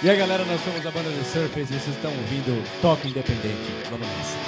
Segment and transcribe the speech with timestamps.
[0.00, 3.58] E aí galera, nós somos a banda The Surface e vocês estão ouvindo Toque Independente.
[3.90, 4.38] Vamos nessa.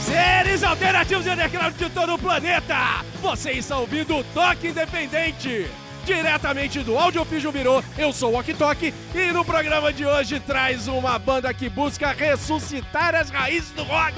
[0.00, 3.02] Seres alternativos e declarados de todo o planeta!
[3.22, 5.66] Vocês estão ouvindo o Toque Independente!
[6.04, 11.18] diretamente do Audiofígio virou, Eu sou o Ok e no programa de hoje traz uma
[11.18, 14.14] banda que busca ressuscitar as raízes do rock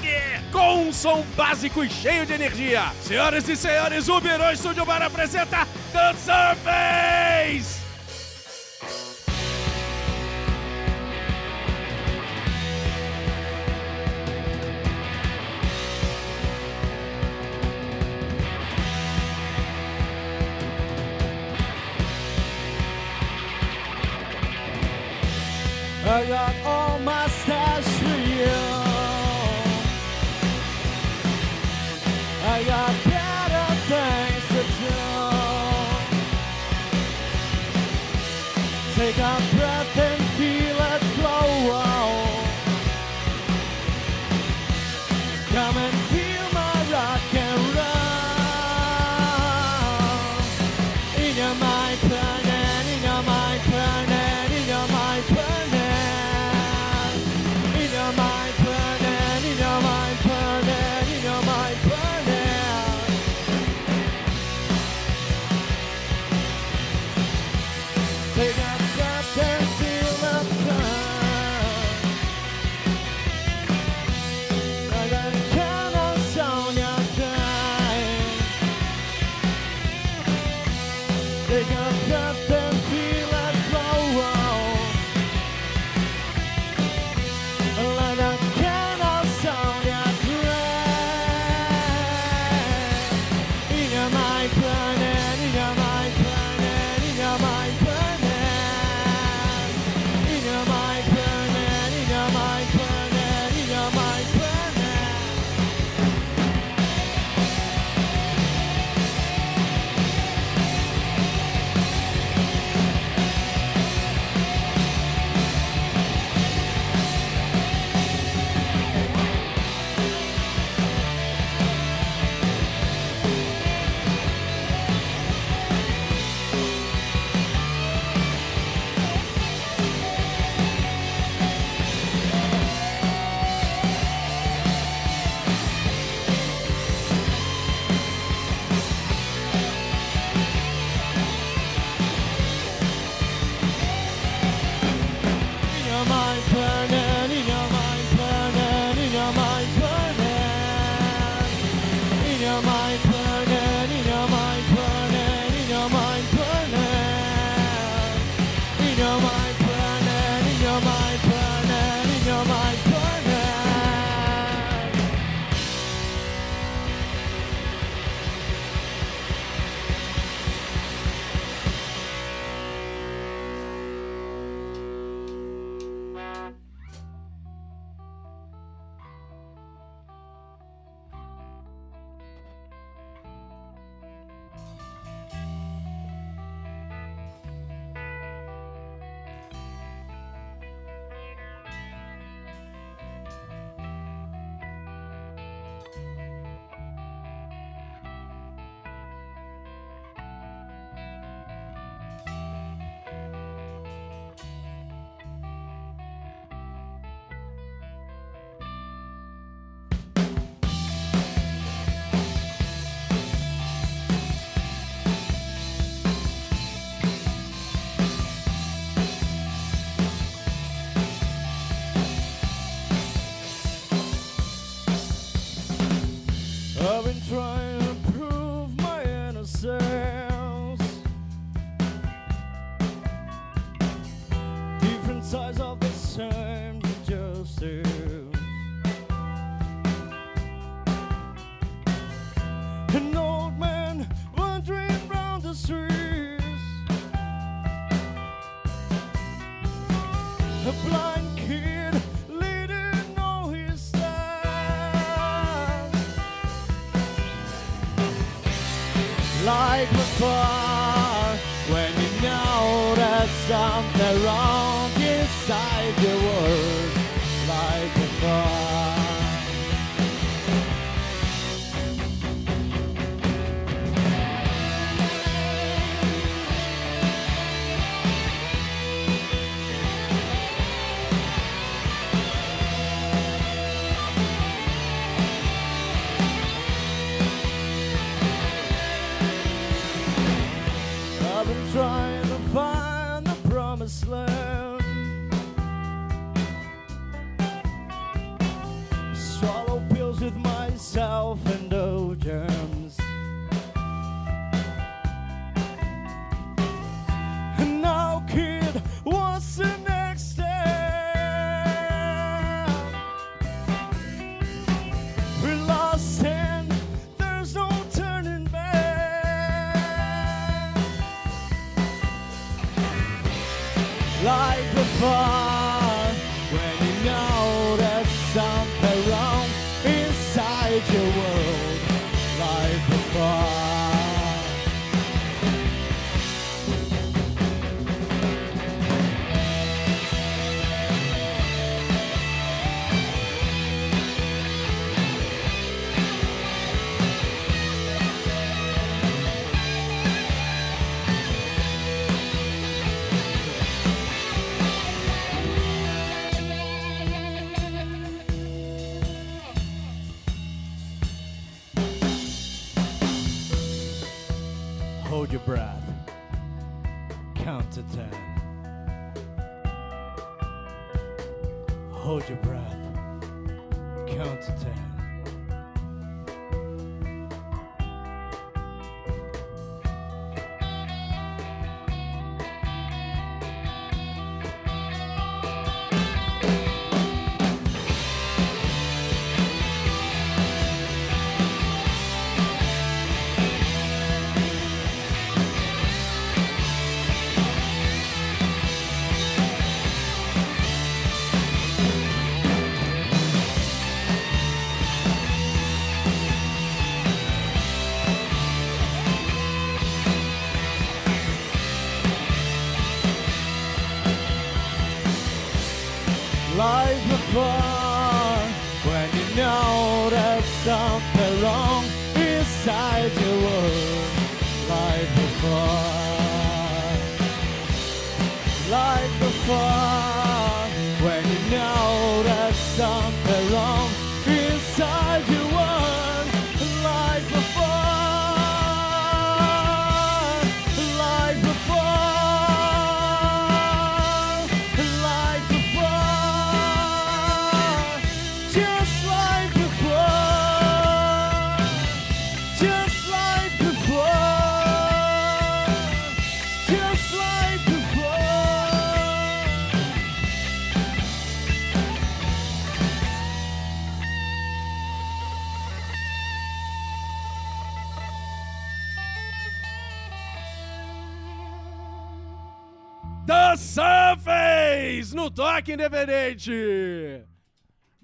[0.50, 2.84] com um som básico e cheio de energia.
[3.02, 7.83] Senhoras e senhores, o virou Estúdio Bar apresenta The Surface!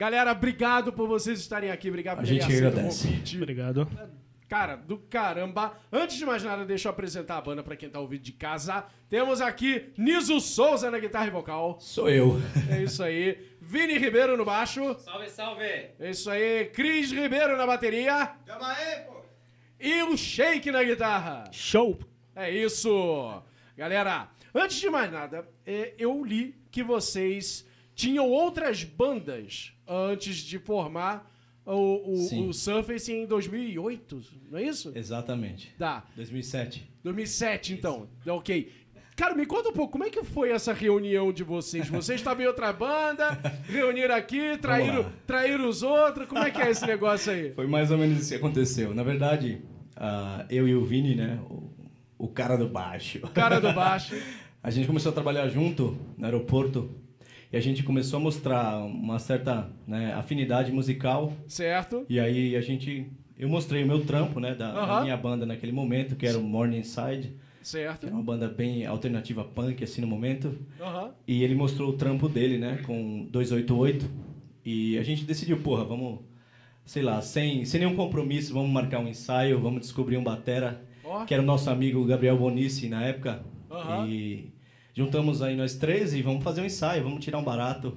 [0.01, 1.91] Galera, obrigado por vocês estarem aqui.
[1.91, 3.23] Obrigado por A terem gente agradece.
[3.37, 3.87] Obrigado.
[4.49, 5.75] Cara, do caramba.
[5.93, 8.87] Antes de mais nada, deixa eu apresentar a banda pra quem tá ouvindo de casa.
[9.11, 11.79] Temos aqui Niso Souza na guitarra e vocal.
[11.81, 12.41] Sou eu.
[12.71, 13.47] É isso aí.
[13.61, 14.99] Vini Ribeiro no baixo.
[15.01, 15.65] Salve, salve!
[15.65, 16.71] É isso aí.
[16.73, 18.37] Cris Ribeiro na bateria.
[18.47, 19.21] Tamo aí, pô!
[19.79, 21.45] E o Shake na guitarra.
[21.53, 21.99] Show!
[22.35, 23.43] É isso!
[23.77, 27.69] Galera, antes de mais nada, é, eu li que vocês
[28.01, 31.31] tinham outras bandas antes de formar
[31.67, 34.91] o, o, o Surface em 2008, não é isso?
[34.95, 35.75] Exatamente.
[35.79, 36.91] Tá, 2007.
[37.05, 38.09] 2007 então.
[38.27, 38.73] Ok.
[39.15, 41.91] Cara, me conta um pouco, como é que foi essa reunião de vocês?
[41.91, 43.39] Vocês estavam em outra banda,
[43.69, 47.53] reuniram aqui, traíram, traíram os outros, como é que é esse negócio aí?
[47.53, 48.95] Foi mais ou menos isso que aconteceu.
[48.95, 49.61] Na verdade,
[49.95, 51.39] ah, eu e o Vini, né?
[51.51, 51.71] O,
[52.17, 53.21] o cara do baixo.
[53.35, 54.15] Cara do baixo.
[54.63, 56.95] A gente começou a trabalhar junto no aeroporto
[57.53, 61.33] e a gente começou a mostrar uma certa né, afinidade musical.
[61.47, 62.05] Certo?
[62.09, 63.07] E aí a gente.
[63.37, 64.55] Eu mostrei o meu trampo, né?
[64.55, 68.07] Da, da minha banda naquele momento, que era o Morningside, que Certo.
[68.07, 70.57] era uma banda bem alternativa punk, assim, no momento.
[70.79, 71.11] Aham.
[71.27, 74.07] E ele mostrou o trampo dele, né, com 288.
[74.65, 76.21] E a gente decidiu, porra, vamos,
[76.85, 81.25] sei lá, sem, sem nenhum compromisso, vamos marcar um ensaio, vamos descobrir um batera, Ó.
[81.25, 83.43] que era o nosso amigo Gabriel Bonici na época.
[83.71, 84.07] Aham.
[84.07, 84.53] E
[84.95, 87.97] juntamos aí nós três e vamos fazer um ensaio, vamos tirar um barato.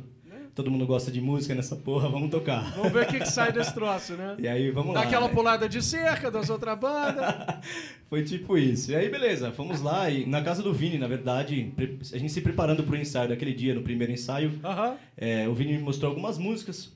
[0.56, 2.74] Todo mundo gosta de música nessa porra, vamos tocar.
[2.76, 4.36] Vamos ver o que, que sai desse troço, né?
[4.38, 5.06] E aí, vamos Dá lá.
[5.08, 5.34] aquela né?
[5.34, 7.26] pulada de cerca das outras bandas.
[8.08, 8.92] Foi tipo isso.
[8.92, 11.74] E aí, beleza, fomos lá e na casa do Vini, na verdade,
[12.14, 14.96] a gente se preparando pro ensaio daquele dia, no primeiro ensaio, Aham.
[15.18, 16.94] É, o Vini me mostrou algumas músicas.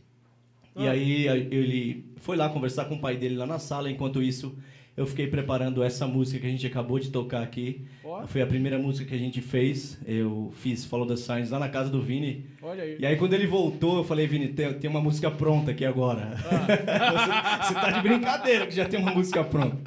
[0.75, 0.91] E Ah.
[0.91, 3.89] aí ele foi lá conversar com o pai dele lá na sala.
[3.89, 4.55] Enquanto isso,
[4.97, 7.85] eu fiquei preparando essa música que a gente acabou de tocar aqui.
[8.03, 8.25] Ó.
[8.25, 9.99] Foi a primeira música que a gente fez.
[10.07, 12.47] Eu fiz Follow the Signs lá na casa do Vini.
[12.63, 12.97] Olha aí.
[12.99, 16.33] E aí quando ele voltou, eu falei, Vini, tem, tem uma música pronta aqui agora.
[16.43, 17.61] Ah.
[17.61, 19.77] você, você tá de brincadeira que já tem uma música pronta.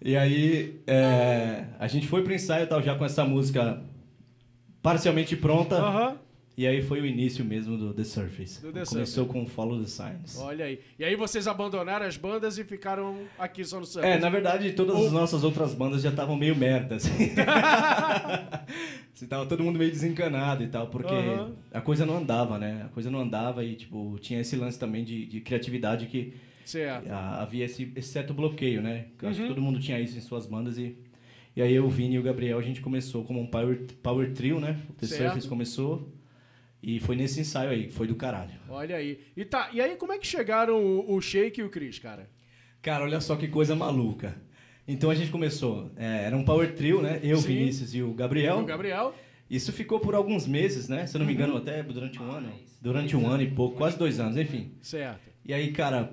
[0.00, 3.82] E aí é, a gente foi pro ensaio tal, já com essa música
[4.80, 5.74] parcialmente pronta.
[5.74, 6.16] Aham.
[6.54, 8.60] E aí foi o início mesmo do The Surface.
[8.60, 10.38] Do The Começou com Follow the Signs.
[10.38, 10.80] Olha aí.
[10.98, 14.18] E aí vocês abandonaram as bandas e ficaram aqui só no É, Surface.
[14.20, 17.30] na verdade, todas as nossas outras bandas já estavam meio merda, assim.
[19.14, 21.14] Assim, tava todo mundo meio desencanado e tal, porque
[21.72, 22.82] a coisa não andava, né?
[22.86, 26.32] A coisa não andava e, tipo, tinha esse lance também de, de criatividade que
[27.10, 29.06] havia esse, esse certo bloqueio, né?
[29.22, 29.48] Acho Uhum.
[29.48, 30.96] que todo mundo tinha isso em suas bandas e...
[31.54, 34.32] E aí eu, o Vini e o Gabriel, a gente começou como um power, power
[34.32, 34.80] trio, né?
[34.88, 35.22] O The Certo.
[35.24, 36.08] Surface começou
[36.82, 38.50] e foi nesse ensaio aí, foi do caralho.
[38.68, 39.20] Olha aí.
[39.36, 42.28] E, tá, e aí, como é que chegaram o, o Shake e o Chris, cara?
[42.82, 44.34] Cara, olha só que coisa maluca.
[44.86, 47.20] Então a gente começou, é, era um power trio, né?
[47.22, 47.48] Eu, Sim.
[47.48, 48.58] Vinícius e o Gabriel.
[48.58, 49.14] O Gabriel?
[49.48, 51.06] Isso ficou por alguns meses, né?
[51.06, 52.52] Se eu não me engano, até durante um ano.
[52.80, 54.72] Durante um ano e pouco, quase dois anos, enfim.
[54.80, 55.30] Certo.
[55.44, 56.10] E aí, cara,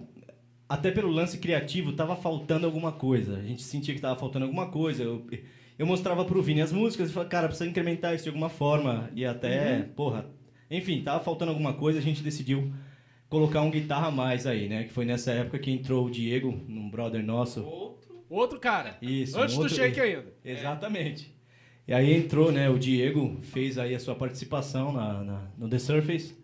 [0.67, 3.37] até pelo lance criativo, tava faltando alguma coisa.
[3.37, 5.01] A gente sentia que tava faltando alguma coisa.
[5.01, 5.25] Eu,
[5.79, 9.09] eu mostrava pro Vini as músicas e falava, cara, precisa incrementar isso de alguma forma.
[9.15, 10.27] E até, porra,
[10.69, 12.71] enfim, tava faltando alguma coisa, a gente decidiu
[13.29, 14.83] colocar um guitarra a mais aí, né?
[14.83, 17.61] Que foi nessa época que entrou o Diego, um brother nosso.
[18.29, 18.97] Outro cara.
[19.01, 19.39] Isso.
[19.39, 20.33] Antes um do outro- Shake ainda.
[20.45, 21.33] Exatamente.
[21.87, 25.79] E aí entrou, né, o Diego fez aí a sua participação na, na- no The
[25.79, 26.35] Surface.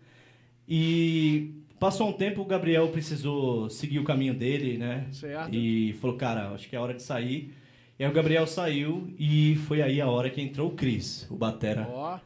[0.68, 5.06] E passou um tempo, o Gabriel precisou seguir o caminho dele, né?
[5.12, 5.54] Certo.
[5.54, 7.54] E falou, cara, acho que é hora de sair.
[7.98, 11.36] E aí o Gabriel saiu e foi aí a hora que entrou o Cris, o
[11.36, 11.86] Batera.
[11.88, 12.18] Ó.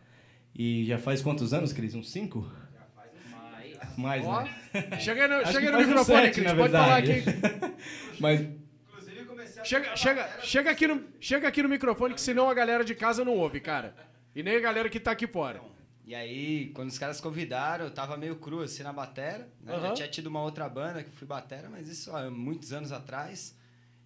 [0.55, 1.95] E já faz quantos anos, Cris?
[1.95, 2.51] Uns cinco?
[3.97, 4.43] Mais, Ó.
[4.43, 4.51] né?
[5.01, 6.45] Chega no, chega no faz microfone, sete, Cris.
[6.47, 7.31] na Pode falar verdade.
[7.31, 7.75] aqui.
[8.21, 12.49] Mas Inclusive, comecei a Chega, chega, chega, aqui no, chega aqui no microfone, que senão
[12.49, 13.95] a galera de casa não ouve, cara.
[14.35, 15.61] E nem a galera que tá aqui fora.
[16.05, 19.49] E aí, quando os caras convidaram, eu tava meio cru assim na batera.
[19.61, 19.75] Né?
[19.75, 19.89] Aham.
[19.89, 23.57] Já tinha tido uma outra banda que fui batera, mas isso há muitos anos atrás.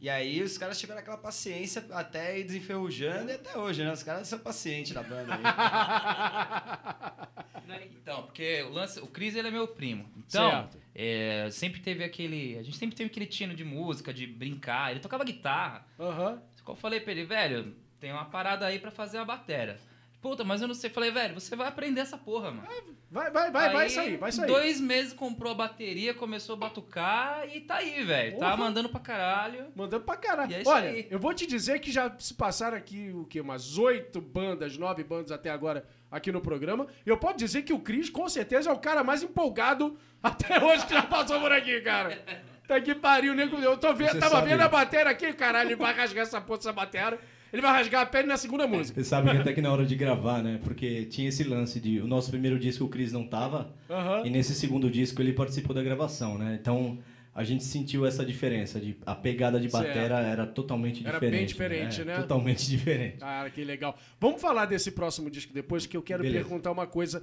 [0.04, 3.90] E aí os caras tiveram aquela paciência até ir desenferrujando e até hoje, né?
[3.90, 5.40] Os caras são pacientes da banda aí.
[7.66, 10.06] Não, Então, porque o lance, o Cris ele é meu primo.
[10.18, 14.90] Então, é, sempre teve aquele, a gente sempre teve aquele tino de música, de brincar.
[14.90, 15.86] Ele tocava guitarra.
[15.98, 16.38] Aham.
[16.68, 19.80] Eu falei pra ele, velho, tem uma parada aí pra fazer a batera.
[20.24, 20.88] Puta, mas eu não sei.
[20.88, 22.66] Falei, velho, você vai aprender essa porra, mano.
[23.10, 24.46] Vai, vai, vai, vai Aí, sair, vai sair.
[24.46, 28.38] Dois meses comprou a bateria, começou a batucar e tá aí, velho.
[28.38, 29.66] Tá mandando pra caralho.
[29.76, 30.50] Mandando pra caralho.
[30.50, 31.06] E é isso Olha, aí.
[31.10, 33.38] eu vou te dizer que já se passaram aqui o quê?
[33.38, 36.86] Umas oito bandas, nove bandas até agora aqui no programa.
[37.04, 40.58] E eu posso dizer que o Cris, com certeza, é o cara mais empolgado até
[40.64, 42.18] hoje que já passou por aqui, cara.
[42.66, 43.58] Tá que pariu, nego.
[43.58, 45.68] Eu tô vendo, Você tava sabe- vendo a bateria aqui, caralho.
[45.68, 47.18] Ele vai rasgar essa porra dessa bateria.
[47.54, 49.00] Ele vai rasgar a pele na segunda música.
[49.00, 50.58] Você sabe que até que na hora de gravar, né?
[50.64, 52.00] Porque tinha esse lance de.
[52.00, 53.72] O nosso primeiro disco o Cris não tava.
[53.88, 54.26] Aham.
[54.26, 56.58] E nesse segundo disco ele participou da gravação, né?
[56.60, 56.98] Então
[57.32, 58.80] a gente sentiu essa diferença.
[58.80, 59.86] De, a pegada de Certo.
[59.86, 61.36] batera era totalmente Era diferente.
[61.38, 62.16] bem diferente, né?
[62.16, 63.18] Totalmente diferente.
[63.18, 63.96] Cara, que legal.
[64.20, 66.44] Vamos falar desse próximo disco depois, que eu quero Beleza.
[66.44, 67.22] perguntar uma coisa.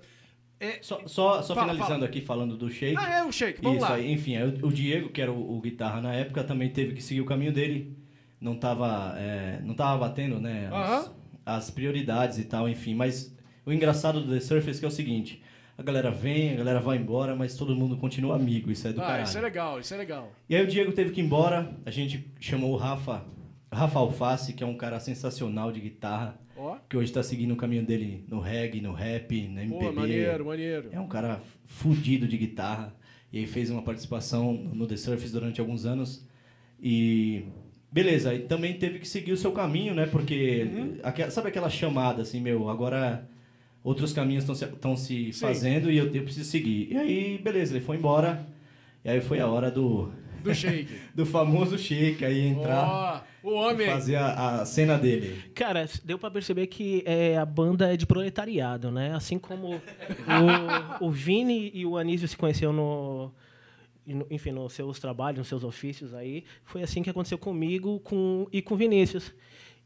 [0.61, 0.77] É...
[0.81, 2.05] Só, só, só Fala, finalizando fala.
[2.05, 2.95] aqui falando do Shake.
[2.97, 3.95] Ah, é o Shake, vamos Isso lá.
[3.97, 6.93] aí, enfim, aí o, o Diego, que era o, o guitarra na época, também teve
[6.93, 7.97] que seguir o caminho dele.
[8.41, 10.67] Não tava, é, não tava batendo, né?
[10.73, 11.11] As,
[11.45, 12.95] as prioridades e tal, enfim.
[12.95, 13.33] Mas
[13.65, 15.41] o engraçado do The Surface que é o seguinte:
[15.77, 18.71] a galera vem, a galera vai embora, mas todo mundo continua amigo.
[18.71, 19.23] Isso é do Ah, caralho.
[19.25, 20.31] isso é legal, isso é legal.
[20.49, 23.23] E aí o Diego teve que ir embora, a gente chamou o Rafa,
[23.71, 26.39] Rafa Alface, que é um cara sensacional de guitarra,
[26.89, 29.85] que hoje tá seguindo o caminho dele no reggae, no rap, na MPB.
[29.85, 30.89] Pô, maneiro, maneiro.
[30.91, 32.93] É um cara fudido de guitarra.
[33.33, 36.27] E aí fez uma participação no The Surface durante alguns anos.
[36.79, 37.45] E
[37.91, 40.05] beleza, e também teve que seguir o seu caminho, né?
[40.05, 41.29] Porque Uhum.
[41.29, 43.27] sabe aquela chamada assim, meu, agora
[43.83, 45.39] outros caminhos estão se, tão se Sim.
[45.39, 46.87] fazendo e eu, eu preciso seguir.
[46.91, 48.45] E aí, beleza, ele foi embora.
[49.03, 50.11] E aí foi a hora do
[50.43, 50.87] Do Shake.
[51.15, 53.87] do famoso Shake aí entrar Ó, o homem.
[53.87, 55.35] e fazer a, a cena dele.
[55.55, 59.13] Cara, deu pra perceber que é, a banda é de proletariado, né?
[59.15, 59.73] Assim como
[61.01, 63.31] o, o Vini e o Anísio se conheceram no-
[64.05, 68.61] enfim, nos seus trabalhos, nos seus ofícios aí, foi assim que aconteceu comigo com, e
[68.61, 69.33] com o Vinícius.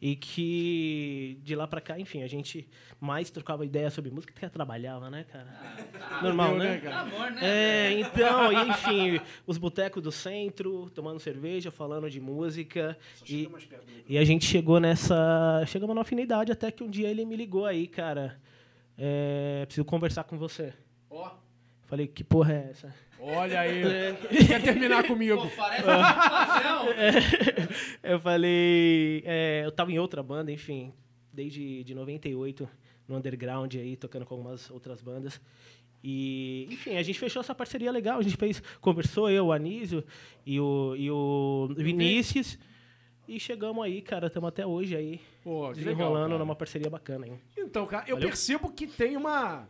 [0.02, 2.68] E que de lá pra cá, enfim, a gente
[3.00, 5.48] mais trocava ideia sobre música do que trabalhava, né, cara?
[6.22, 6.72] Normal, né?
[6.72, 7.00] né, cara?
[7.00, 7.40] Amor, né?
[7.42, 12.98] É, então, e, enfim, os botecos do centro, tomando cerveja, falando de música.
[13.28, 13.50] E,
[14.08, 15.64] e a gente chegou nessa.
[15.66, 18.38] Chegamos na afinidade até que um dia ele me ligou aí, cara.
[18.98, 20.74] É, preciso conversar com você.
[21.10, 21.32] Ó,
[21.86, 22.94] Falei, que porra é essa?
[23.28, 23.82] Olha aí.
[24.48, 25.50] Quer terminar comigo?
[25.58, 26.86] parece um paixão.
[28.04, 29.24] eu falei.
[29.26, 30.94] é, eu tava em outra banda, enfim,
[31.34, 32.70] desde de 98,
[33.08, 35.42] no underground aí, tocando com algumas outras bandas.
[36.04, 38.20] E, enfim, a gente fechou essa parceria legal.
[38.20, 40.04] A gente fez, conversou, eu, o Anísio
[40.46, 42.60] e o, e o Vinícius.
[43.28, 46.38] E chegamos aí, cara, estamos até hoje aí, Pô, legal, desenrolando cara.
[46.40, 47.42] numa parceria bacana, hein?
[47.58, 48.30] Então, cara, eu Valeu.
[48.30, 49.68] percebo que tem uma,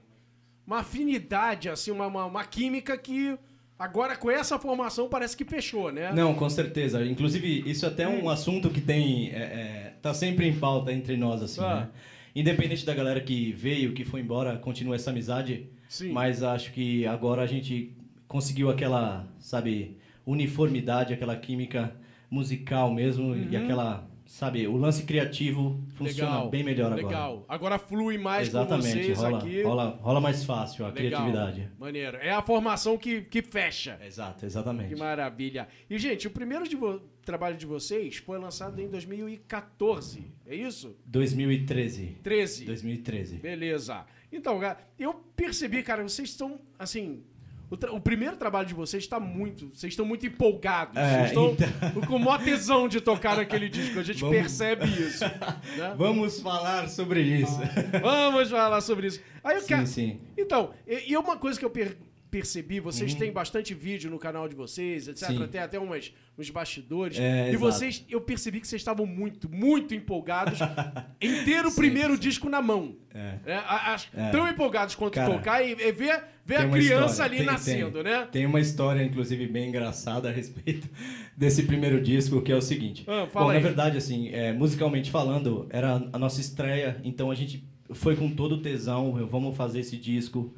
[0.65, 3.37] uma afinidade, assim, uma, uma, uma química que
[3.77, 6.11] agora com essa formação parece que fechou, né?
[6.13, 7.05] Não, com certeza.
[7.05, 9.29] Inclusive, isso é até um assunto que tem.
[9.29, 11.81] É, é, tá sempre em pauta entre nós, assim, Ah.
[11.81, 11.89] né?
[12.35, 15.69] Independente da galera que veio, que foi embora, continua essa amizade.
[15.87, 16.11] Sim.
[16.11, 17.93] Mas acho que agora a gente
[18.27, 21.95] conseguiu aquela, sabe, uniformidade, aquela química
[22.29, 26.31] musical mesmo e aquela, sabe, o lance criativo funciona.
[26.31, 27.07] Legal, bem melhor agora.
[27.07, 27.45] Legal.
[27.47, 29.61] Agora flui mais com Exatamente, vocês rola, aqui.
[29.63, 31.21] rola, rola mais fácil a Legal.
[31.21, 31.71] criatividade.
[31.79, 32.17] Maneiro.
[32.17, 33.99] É a formação que, que fecha.
[34.05, 34.89] Exato, exatamente.
[34.89, 35.67] Que maravilha.
[35.89, 36.77] E, gente, o primeiro de
[37.23, 40.95] trabalho de vocês foi lançado em 2014, é isso?
[41.05, 42.17] 2013.
[42.21, 42.65] 13.
[42.65, 43.37] 2013.
[43.37, 44.05] Beleza.
[44.31, 44.59] Então,
[44.99, 47.23] eu percebi, cara, vocês estão, assim...
[47.69, 49.69] O, tra- o primeiro trabalho de vocês está muito...
[49.73, 50.95] Vocês estão muito empolgados.
[50.97, 53.99] É, vocês estão então- com maior tesão de tocar naquele disco.
[53.99, 55.23] A gente Vamos- percebe isso.
[55.77, 55.95] né?
[55.97, 57.59] Vamos falar sobre isso.
[58.01, 59.21] Vamos falar sobre isso.
[59.43, 59.87] Aí eu Sim, quero...
[59.87, 60.19] sim.
[60.37, 61.97] Então, e, e uma coisa que eu per-
[62.35, 65.29] percebi, vocês têm bastante vídeo no canal de vocês, etc.
[65.29, 65.37] Uhum.
[65.37, 65.47] Sim.
[65.47, 67.17] Tem até umas, uns bastidores.
[67.17, 67.59] É, e exato.
[67.59, 70.59] vocês, eu percebi que vocês estavam muito, muito empolgados
[71.21, 72.95] em ter o primeiro disco na mão.
[73.13, 73.35] É.
[73.45, 74.31] É, a- as- É.
[74.31, 78.03] Tão empolgados quanto Cara, tocar e, e ver, ver a criança história, ali tem- nascendo,
[78.03, 78.11] tem.
[78.11, 78.27] né?
[78.31, 80.89] Tem uma história, inclusive, bem engraçada a respeito
[81.37, 83.05] desse primeiro disco, que é o seguinte.
[83.07, 83.55] Ah, Bom, aí.
[83.57, 88.29] na verdade, assim, é, musicalmente falando, era a nossa estreia, então a gente foi com
[88.29, 90.53] todo o tesão, vamos fazer esse disco,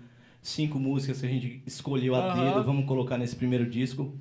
[0.47, 2.45] cinco músicas que a gente escolheu a Aham.
[2.45, 4.15] dedo, vamos colocar nesse primeiro disco.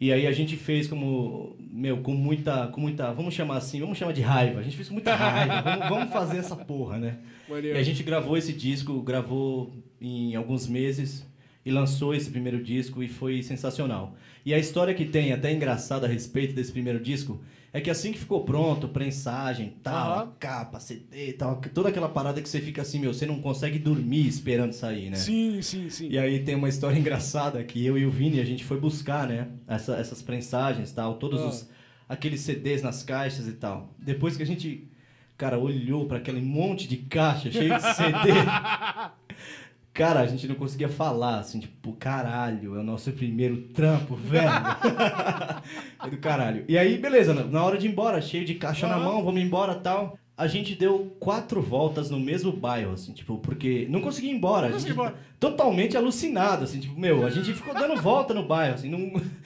[0.00, 3.98] E aí a gente fez como, meu, com muita, com muita, vamos chamar assim, vamos
[3.98, 4.60] chamar de raiva.
[4.60, 7.18] A gente fez com muita raiva, vamos, vamos fazer essa porra, né?
[7.48, 7.76] Maneiro.
[7.76, 11.26] E a gente gravou esse disco, gravou em alguns meses
[11.64, 14.16] e lançou esse primeiro disco e foi sensacional.
[14.44, 17.40] E a história que tem, até engraçada a respeito desse primeiro disco,
[17.76, 22.40] é que assim que ficou pronto, prensagem, tal, a capa, CD, tal, toda aquela parada
[22.40, 25.16] que você fica assim, meu, você não consegue dormir esperando sair, né?
[25.16, 26.08] Sim, sim, sim.
[26.08, 29.26] E aí tem uma história engraçada que eu e o Vini, a gente foi buscar,
[29.28, 29.48] né?
[29.68, 31.46] Essa- essas prensagens tal, todos Ah.
[31.48, 31.68] os
[32.08, 33.92] aqueles CDs nas caixas e tal.
[33.98, 34.88] Depois que a gente,
[35.36, 38.30] cara, olhou para aquele monte de caixa cheio de CD,
[39.96, 44.46] cara, a gente não conseguia falar, assim, tipo, caralho, é o nosso primeiro trampo, velho.
[46.04, 46.64] é do caralho.
[46.68, 49.04] E aí, beleza, na- na hora de ir embora, cheio de caixa na Aham.
[49.04, 50.18] mão, vamos embora tal.
[50.38, 54.68] A gente deu quatro voltas no mesmo bairro, assim, tipo, porque não conseguia ir embora.
[54.68, 55.14] Não a gente embora.
[55.40, 58.98] totalmente alucinado, assim, tipo, meu, a gente ficou dando volta no bairro, assim, não,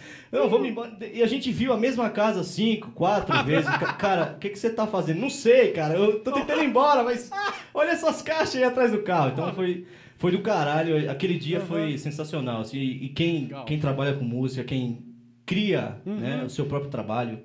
[0.32, 0.90] não, vamos embora.
[1.14, 3.70] E a gente viu a mesma casa cinco, quatro vezes.
[3.78, 5.20] Ca- Cara, o que, que você tá fazendo?
[5.20, 7.30] Não sei, cara, eu tô tentando ir embora, mas
[7.72, 9.30] olha essas caixas aí atrás do carro.
[9.30, 9.86] Então foi,
[10.20, 13.64] foi do caralho, aquele dia foi sensacional, assim, e quem, Legal.
[13.64, 15.02] quem trabalha com música, quem
[15.46, 17.40] cria né, o seu próprio trabalho,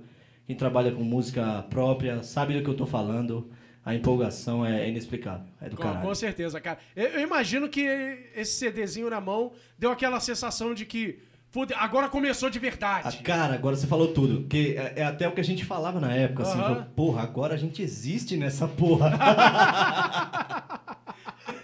[0.46, 3.50] quem trabalha com música própria, sabe do que eu tô falando.
[3.84, 5.46] A empolgação é inexplicável.
[5.62, 6.02] É do Com, caralho.
[6.06, 6.80] com certeza, cara.
[6.96, 7.82] Eu, eu imagino que
[8.36, 11.20] esse CDzinho na mão deu aquela sensação de que
[11.52, 13.18] "Fude, agora começou de Ah, verdade.
[13.20, 14.48] cara, agora você falou tudo.
[14.50, 16.58] Que é, é até o que a gente falava na época, assim.
[16.60, 16.64] Aham.
[16.68, 19.12] falou, porra, agora a gente existe nessa porra.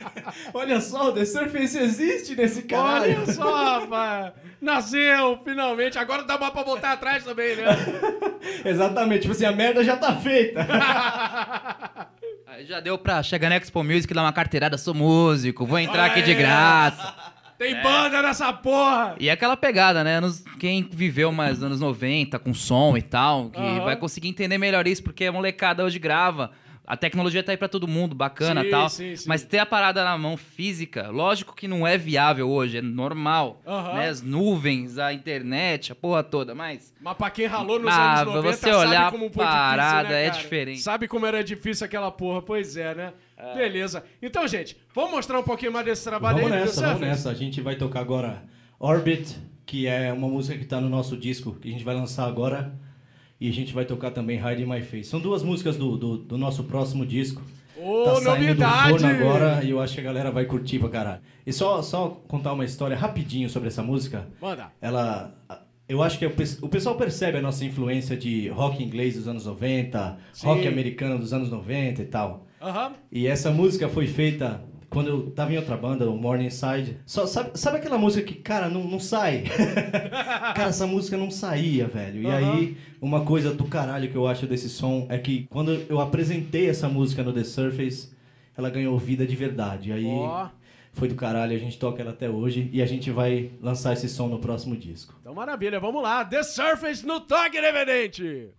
[0.53, 3.17] Olha só, o The Surface existe nesse caralho.
[3.23, 4.33] Olha só, rapaz.
[4.61, 5.97] Nasceu, finalmente.
[5.97, 7.63] Agora dá mais pra botar atrás também, né?
[8.65, 10.65] Exatamente, tipo assim, a merda já tá feita.
[12.47, 15.79] Aí já deu pra chegar na Expo Music e dar uma carteirada, sou músico, vou
[15.79, 17.15] entrar aqui de graça.
[17.57, 19.15] Tem banda nessa porra.
[19.19, 20.19] E aquela pegada, né?
[20.19, 23.83] Nos- quem viveu mais anos 90 com som e tal, que Aham.
[23.83, 26.51] vai conseguir entender melhor isso, porque a molecada hoje grava.
[26.85, 28.89] A tecnologia tá aí pra todo mundo, bacana Sim, e tal.
[28.89, 29.29] sim, sim.
[29.29, 33.61] Mas ter a parada na mão física, lógico que não é viável hoje, é normal.
[33.65, 33.93] Aham.
[33.93, 34.09] Né?
[34.09, 36.93] As nuvens, a internet, a porra toda, mas.
[36.99, 40.09] Mas pra quem ralou nos Ah, anos 90, você sabe olhar como foi parada, difícil,
[40.11, 40.81] né, é diferente.
[40.81, 42.41] Sabe como era difícil aquela porra?
[42.41, 43.13] Pois é, né?
[43.55, 44.03] Beleza.
[44.21, 47.09] Então, gente, vamos mostrar um pouquinho mais desse trabalho vamos aí nessa, vamos Surface?
[47.09, 47.29] nessa.
[47.29, 48.43] A gente vai tocar agora
[48.79, 52.27] Orbit, que é uma música que tá no nosso disco, que a gente vai lançar
[52.27, 52.73] agora.
[53.41, 55.05] E a gente vai tocar também Hide in My Face.
[55.05, 57.41] São duas músicas do, do, do nosso próximo disco.
[57.75, 58.93] Ô, tá saindo novidade!
[58.93, 61.21] do forno agora e eu acho que a galera vai curtir pra caralho.
[61.45, 64.27] E só, só contar uma história rapidinho sobre essa música.
[64.39, 64.71] Manda.
[64.79, 65.33] Ela.
[65.89, 69.27] Eu acho que o pe- o pessoal percebe a nossa influência de rock inglês dos
[69.27, 70.45] anos 90, Sim.
[70.45, 72.45] rock americano dos anos 90 e tal.
[72.61, 72.93] Aham.
[73.11, 77.51] E essa música foi feita quando eu tava em outra banda, o Morningside, só, sabe,
[77.57, 79.45] sabe aquela música que, cara, não, não sai?
[80.53, 82.23] cara, essa música não saía, velho.
[82.23, 86.01] E aí, uma coisa do caralho que eu acho desse som é que quando eu
[86.01, 88.09] apresentei essa música no The Surface,
[88.55, 89.93] ela ganhou vida de verdade.
[89.93, 90.49] Aí Ó.
[90.91, 94.09] foi do caralho, a gente toca ela até hoje e a gente vai lançar esse
[94.09, 95.15] som no próximo disco.
[95.21, 96.25] Então maravilha, vamos lá.
[96.25, 98.49] The Surface no Toque Independente.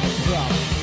[0.00, 0.79] Problem.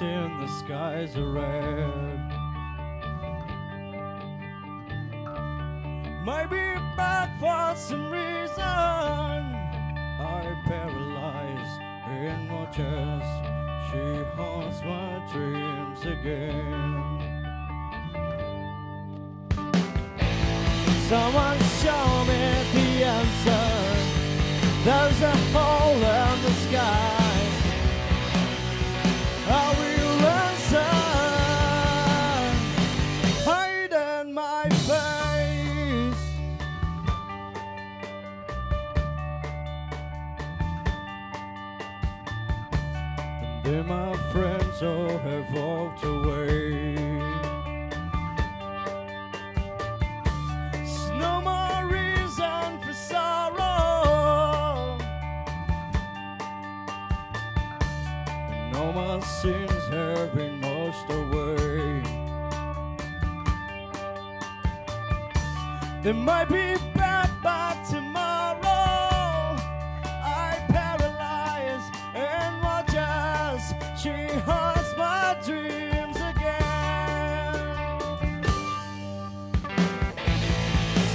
[0.00, 2.32] In the skies are red.
[6.24, 9.26] Maybe back for some reason I
[10.66, 11.80] paralyzed
[12.10, 13.26] in watches.
[13.88, 14.04] She
[14.36, 16.84] haunts my dreams again.
[21.08, 22.42] Someone show me
[22.74, 23.68] the answer.
[24.84, 25.34] There's a
[45.26, 46.94] have walked away.
[50.72, 54.98] There's no more reason for sorrow.
[58.50, 62.02] And all my sins have been washed away.
[66.02, 66.76] There might be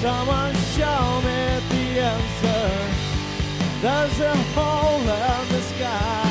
[0.01, 2.65] Someone show me the answer.
[3.81, 6.21] There's a hole in the sky.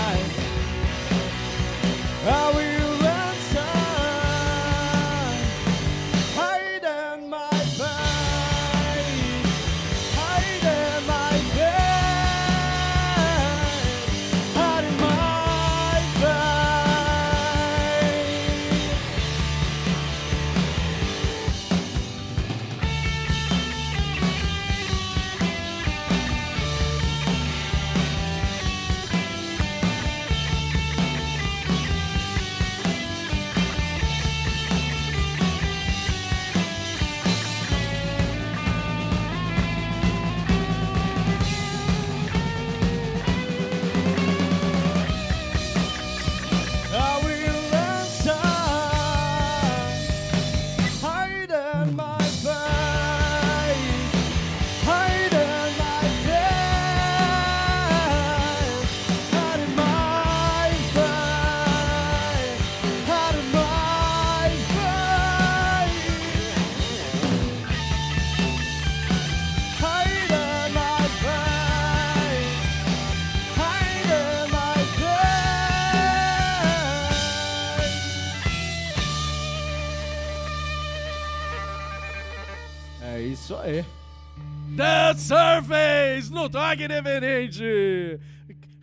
[86.50, 88.20] Surface no Dog Independente.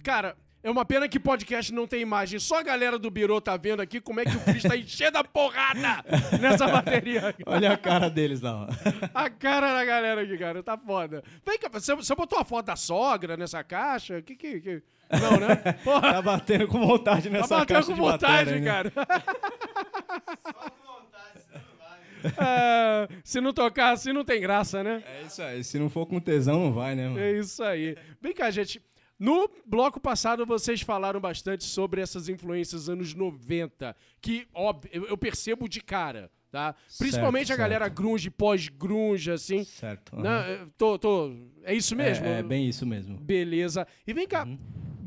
[0.04, 2.40] Cara, é uma pena que podcast não tem imagem.
[2.40, 5.18] Só a galera do Biro tá vendo aqui como é que o Chris tá enchendo
[5.18, 6.04] a porrada
[6.40, 7.36] nessa bateria.
[7.46, 8.68] Olha a cara deles lá.
[9.14, 11.24] A cara da galera aqui, cara, tá foda.
[11.46, 14.22] Vem cá, você, você botou a foto da sogra nessa caixa?
[14.22, 14.60] Que que...
[14.60, 14.84] que...
[15.10, 15.56] Não, né?
[15.86, 18.92] Porra, Tá batendo com vontade tá nessa batendo caixa com de vontade, bateria, né?
[18.92, 18.94] cara.
[22.38, 25.04] Ah, se não tocar assim, não tem graça, né?
[25.06, 25.64] É isso aí.
[25.64, 27.20] Se não for com tesão, não vai, né, mano?
[27.20, 27.96] É isso aí.
[28.22, 28.82] Vem cá, gente.
[29.20, 35.68] No bloco passado, vocês falaram bastante sobre essas influências anos 90, que, óbvio, eu percebo
[35.68, 36.76] de cara, tá?
[37.00, 37.60] Principalmente a certo.
[37.60, 39.64] galera grunge, pós-grunge, assim.
[39.64, 40.16] Certo.
[40.16, 41.36] Eu Tô, tô...
[41.64, 42.28] É isso mesmo?
[42.28, 43.18] É, é bem isso mesmo.
[43.18, 43.88] Beleza.
[44.06, 44.60] E vem cá, Uhum.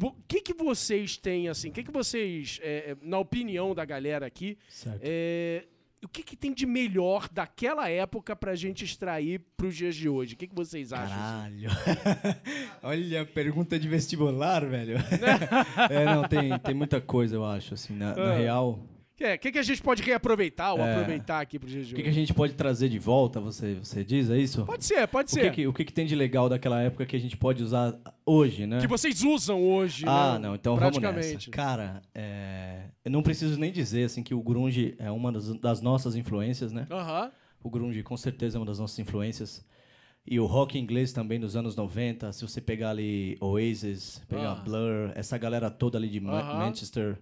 [0.03, 3.85] o que, que vocês têm, assim, o que, que vocês, é, é, na opinião da
[3.85, 4.99] galera aqui, Certo.
[5.05, 5.67] é,
[6.03, 10.35] o que, que tem de melhor daquela época pra gente extrair pros dias de hoje?
[10.35, 11.17] O que, que vocês acham?
[11.17, 11.71] Caralho.
[12.83, 14.97] Olha, pergunta de vestibular, velho.
[15.91, 18.37] é, não, tem, tem muita coisa, eu acho, assim, na, na Ah.
[18.39, 18.79] real.
[19.21, 20.93] O que, que, que a gente pode reaproveitar ou É.
[20.93, 24.31] aproveitar aqui de O que, que a gente pode trazer de volta, você, você diz,
[24.31, 24.65] é isso?
[24.65, 25.43] Pode ser, pode o ser.
[25.51, 27.95] que, que- o que, que tem de legal daquela época que a gente pode usar
[28.25, 28.81] hoje, né?
[28.81, 30.49] Que vocês usam hoje, Ah, né?
[30.49, 31.51] não, então vamos nessa.
[31.51, 35.81] Cara, é, eu não preciso nem dizer assim que o grunge é uma das, das
[35.83, 36.87] nossas influências, né?
[36.91, 37.31] Aham.
[37.63, 39.63] O grunge com certeza é uma das nossas influências.
[40.27, 44.55] E o rock inglês também dos anos 90, se você pegar ali Oasis, pegar Ah.
[44.55, 46.59] Blur, essa galera toda ali de Aham.
[46.59, 47.19] Manchester,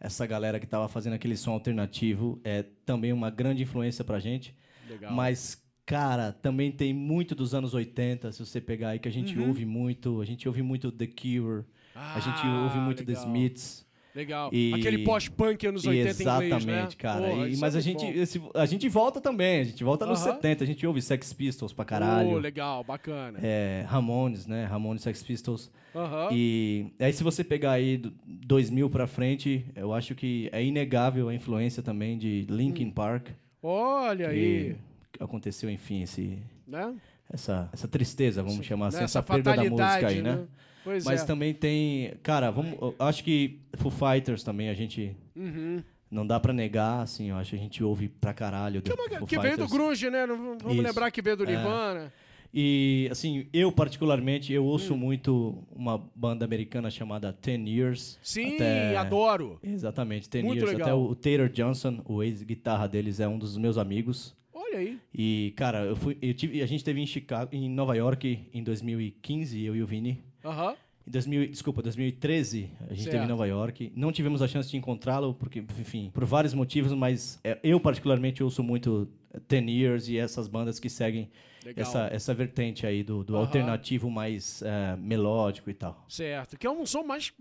[0.00, 4.54] essa galera que tava fazendo aquele som alternativo, é também uma grande influência pra gente.
[4.88, 5.12] Legal.
[5.12, 9.38] Mas, cara, também tem muito dos anos 80, se você pegar aí, que a gente
[9.38, 9.48] Uhum.
[9.48, 10.20] ouve muito.
[10.20, 13.24] A gente ouve muito The Cure, a gente Ah, ouve muito The legal.
[13.24, 13.85] Smiths.
[14.16, 14.48] Legal.
[14.52, 16.88] E- Aquele pós-punk anos 80 Exatamente, inglês, né?
[16.98, 17.28] cara.
[17.28, 20.22] Porra, E- mas é a gente, esse- a gente volta também, a gente volta nos
[20.24, 20.32] Aham.
[20.36, 22.30] 70, a gente ouve Sex Pistols pra caralho.
[22.30, 23.38] Oh, legal, bacana.
[23.42, 24.64] é, Ramones, né?
[24.64, 25.70] Ramones, Sex Pistols.
[25.94, 26.28] Aham.
[26.32, 31.28] E aí se você pegar aí do 2000 pra frente, eu acho que é inegável
[31.28, 33.28] a influência também de Linkin Park.
[33.62, 34.30] Olha Hum.
[34.30, 34.76] aí,
[35.20, 36.94] aconteceu, enfim, esse, né?
[37.32, 39.04] Essa, essa tristeza, vamos chamar assim, Né?
[39.04, 40.44] essa, perda da música aí, né?
[40.84, 41.24] Pois Mas é.
[41.24, 45.82] também tem, cara, vamos, acho que Foo Fighters também a gente Uhum.
[46.08, 49.26] não dá pra negar, assim, eu acho que a gente ouve pra caralho do Foo
[49.26, 50.24] Que veio do grunge, né?
[50.26, 50.82] Não- Vamos Isso.
[50.82, 51.46] lembrar que veio do É.
[51.48, 52.12] Nirvana.
[52.54, 54.96] E assim, eu particularmente eu ouço Hum.
[54.96, 58.18] muito uma banda americana chamada Ten Years.
[58.22, 59.58] Sim, Até- adoro.
[59.62, 60.72] Exatamente, Ten Muito Years.
[60.72, 60.88] legal.
[60.88, 64.34] Até o Taylor Johnson, o ex-guitarra deles, é um dos meus amigos.
[64.76, 64.98] Olha aí.
[65.14, 68.62] E, cara, eu fui, eu tive, a gente teve em Chicago, em Nova York, em
[68.62, 70.22] 2015, eu e o Vini.
[70.44, 70.76] Aham.
[71.06, 73.12] Em 2000, desculpa, 2013, a gente Certo.
[73.12, 73.92] teve em Nova York.
[73.94, 78.42] Não tivemos a chance de encontrá-lo, porque, enfim, por vários motivos, mas é, eu particularmente
[78.42, 79.08] ouço muito
[79.46, 81.30] Ten Years e essas bandas que seguem
[81.64, 81.82] Legal.
[81.82, 83.44] essa, essa vertente aí do, do Aham.
[83.44, 86.04] alternativo mais é, melódico e tal.
[86.08, 86.58] Certo.
[86.58, 87.32] Que é um som mais,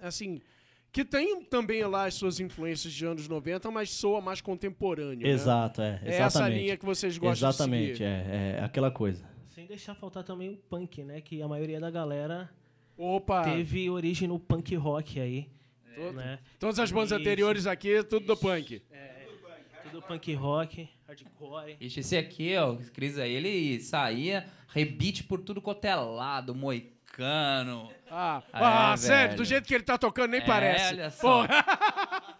[0.00, 0.40] assim...
[0.96, 5.28] Que tem também lá as suas influências de anos 90, mas soa mais contemporâneo, né?
[5.28, 6.00] Exato, é.
[6.02, 6.58] É essa exatamente.
[6.58, 8.04] linha que vocês gostam Exatamente, de seguir.
[8.04, 9.22] é, é aquela coisa.
[9.50, 11.20] Sem deixar faltar também o punk, né?
[11.20, 12.48] Que a maioria da galera
[12.96, 13.42] Opa!
[13.42, 15.50] teve origem no punk rock aí.
[16.14, 16.38] Né?
[16.58, 17.20] Todas as bandas Isso.
[17.20, 18.80] anteriores aqui, tudo do punk.
[19.82, 21.76] Tudo punk rock, hardcore.
[21.78, 26.54] Ixi, esse aqui, ó, o Cris aí, ele saía, rebite por tudo quanto é lado,
[26.54, 26.95] moicano.
[27.24, 29.36] Ah, É, ah sério, velho.
[29.38, 30.94] do jeito que ele tá tocando, nem É, parece.
[30.94, 31.46] olha só.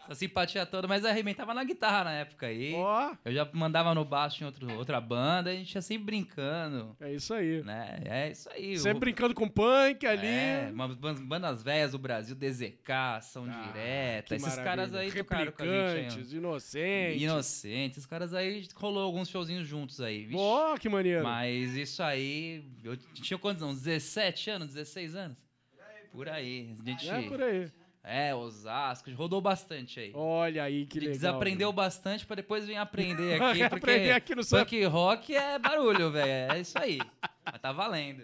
[0.06, 2.72] Essa simpatia toda, mas arrebentava na guitarra na época aí.
[2.74, 6.96] Ó, Eu já mandava no baixo em outro, outra banda, a gente ia sempre brincando,
[7.00, 7.62] é isso aí.
[7.62, 8.00] né?
[8.04, 8.78] É isso aí.
[8.78, 10.26] Sempre o- brincando com punk ali.
[10.26, 10.72] É,
[11.24, 14.34] bandas velhas do Brasil, DZK, Ação Ah, Direta.
[14.34, 14.64] Esses maravilha.
[14.64, 15.66] caras aí tocaram com a
[15.96, 16.18] gente.
[16.18, 17.22] Aí, inocentes.
[17.22, 17.98] Inocentes.
[17.98, 20.28] Esses caras aí rolou alguns showzinhos juntos aí.
[20.34, 21.24] Ó, que maneiro.
[21.24, 22.64] Mas isso aí.
[22.84, 23.82] Eu tinha quantos anos?
[23.82, 24.68] 17 anos?
[24.68, 25.36] 16 anos?
[26.12, 26.74] Por aí.
[26.80, 27.08] A gente.
[27.10, 27.68] É por aí.
[28.08, 30.12] É, Osasco, rodou bastante aí.
[30.14, 31.32] Olha aí que A gente legal.
[31.32, 33.58] desaprendeu bastante pra depois vir aprender aqui.
[33.68, 36.52] porque Aprender aqui no Punk rock é barulho, velho.
[36.54, 37.00] É isso aí.
[37.44, 38.22] Mas tá valendo.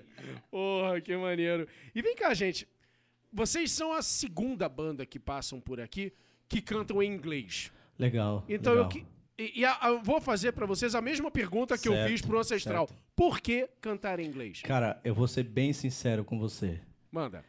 [0.50, 1.66] Porra, que maneiro.
[1.94, 2.68] E vem cá, gente.
[3.32, 6.12] Vocês são a segunda banda que passam por aqui
[6.48, 7.72] que cantam em inglês.
[7.98, 8.44] Legal.
[8.48, 8.86] Então legal.
[8.86, 9.06] eu, que-
[9.38, 12.20] e, e a- eu vou fazer pra vocês a mesma pergunta que eu Certo, fiz
[12.22, 12.86] pro Ancestral.
[12.86, 13.00] certo.
[13.16, 14.60] Por que cantar em inglês?
[14.62, 16.78] Cara, eu vou ser bem sincero com você.
[17.10, 17.44] Manda.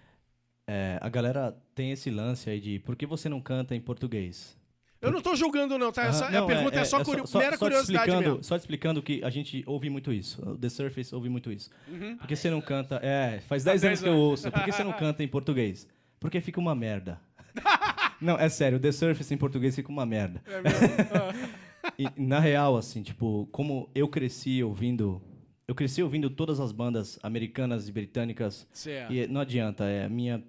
[0.67, 4.58] É, a galera tem esse lance aí de por que você não canta em português?
[5.02, 6.04] Eu não tô julgando, não, tá?
[6.06, 8.43] Essa, Aham, não, a pergunta é, só, curio- mera só curiosidade explicando, mesmo.
[8.45, 10.41] Só te explicando que a gente ouve muito isso.
[10.58, 11.69] The Surface ouve muito isso.
[11.89, 12.15] Uhum.
[12.15, 13.02] Por que você não canta...
[13.04, 14.49] É, faz 10 Há anos 10 que eu ouço.
[14.49, 15.86] Por que você não canta em português?
[16.21, 17.19] Porque fica uma merda.
[18.21, 18.80] não, é sério.
[18.80, 20.41] The Surface em português fica uma merda.
[20.45, 21.54] É mesmo?
[21.99, 25.21] E, na real, assim, tipo, como eu cresci ouvindo...
[25.67, 28.65] Eu cresci ouvindo todas as bandas americanas e britânicas.
[28.71, 29.12] certo.
[29.13, 30.41] E não adianta, é a minha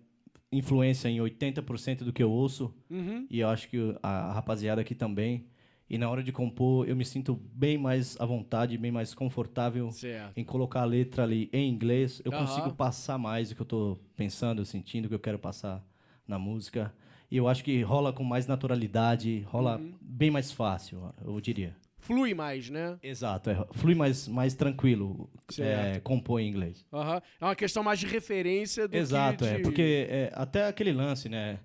[0.57, 2.75] influência em 80% do que eu ouço.
[2.91, 3.27] Uhum.
[3.31, 5.47] E eu acho que a rapaziada aqui também.
[5.89, 9.91] E na hora de compor, eu me sinto bem mais à vontade, bem mais confortável
[9.91, 10.37] Certo.
[10.39, 12.23] em colocar a letra ali em inglês.
[12.25, 12.41] Eu Aham.
[12.47, 15.85] consigo passar mais o que eu tô pensando, sentindo, o que eu quero passar
[16.27, 16.93] na música.
[17.31, 19.93] E eu acho que rola com mais naturalidade, rola Uhum.
[20.01, 21.77] bem mais fácil, eu diria.
[22.05, 22.99] Flui mais, né?
[23.03, 26.85] Exato, é, flui mais, mais tranquilo é, compor em inglês.
[26.93, 27.23] Aham.
[27.41, 29.57] É uma questão mais de referência do Exato, que de...
[29.57, 29.59] é.
[29.61, 31.59] Porque é, até aquele lance, né?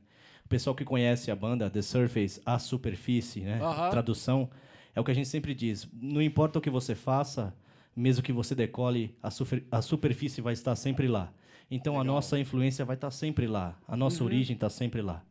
[0.45, 3.59] O pessoal que conhece a banda The Surface, a superfície, né?
[3.61, 3.89] Aham.
[3.89, 4.49] Tradução,
[4.95, 5.87] é o que a gente sempre diz.
[5.93, 7.53] Não importa o que você faça,
[7.95, 11.31] mesmo que você decole, a, super- a superfície vai estar sempre lá.
[11.69, 13.77] Então a nossa influência vai estar sempre lá.
[13.87, 14.27] A nossa Uhum.
[14.27, 15.21] origem está sempre lá.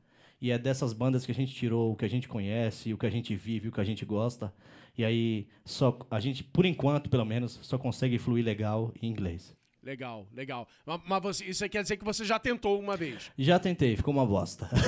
[0.41, 3.07] E é dessas bandas que a gente tirou o que a gente conhece, o que
[3.07, 4.53] a gente vive, o que a gente gosta.
[4.97, 9.57] E aí, só a gente, por enquanto, pelo menos, só consegue fluir legal em inglês.
[9.83, 10.69] Legal, legal.
[10.85, 13.31] Mas, mas você- isso aí quer dizer que você já tentou uma vez.
[13.39, 14.69] Já tentei, ficou uma bosta.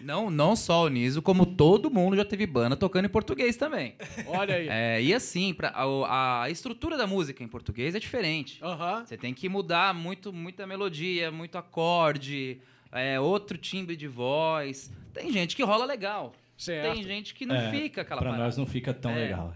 [0.00, 3.94] Não, não só o Niso, como todo mundo já teve banda tocando em português também.
[4.26, 4.66] Olha aí.
[4.68, 8.60] É, e assim, pra, a, a estrutura da música em português é diferente.
[9.06, 12.60] Você tem que mudar muito, muita melodia, muito acorde,
[12.92, 14.92] é, outro timbre de voz.
[15.12, 16.32] Tem gente que rola legal.
[16.56, 16.94] Certo.
[16.94, 18.44] Tem gente que não É, fica aquela Pra parada.
[18.46, 19.14] nós não fica tão É.
[19.24, 19.52] legal.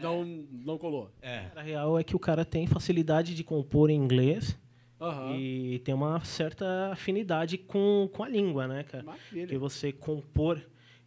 [0.00, 1.10] Não, não colou.
[1.20, 1.46] É.
[1.54, 4.56] A real é que o cara tem facilidade de compor em inglês
[5.00, 5.36] Aham.
[5.36, 9.04] e tem uma certa afinidade com, com a língua, né, cara?
[9.30, 10.58] Porque você compor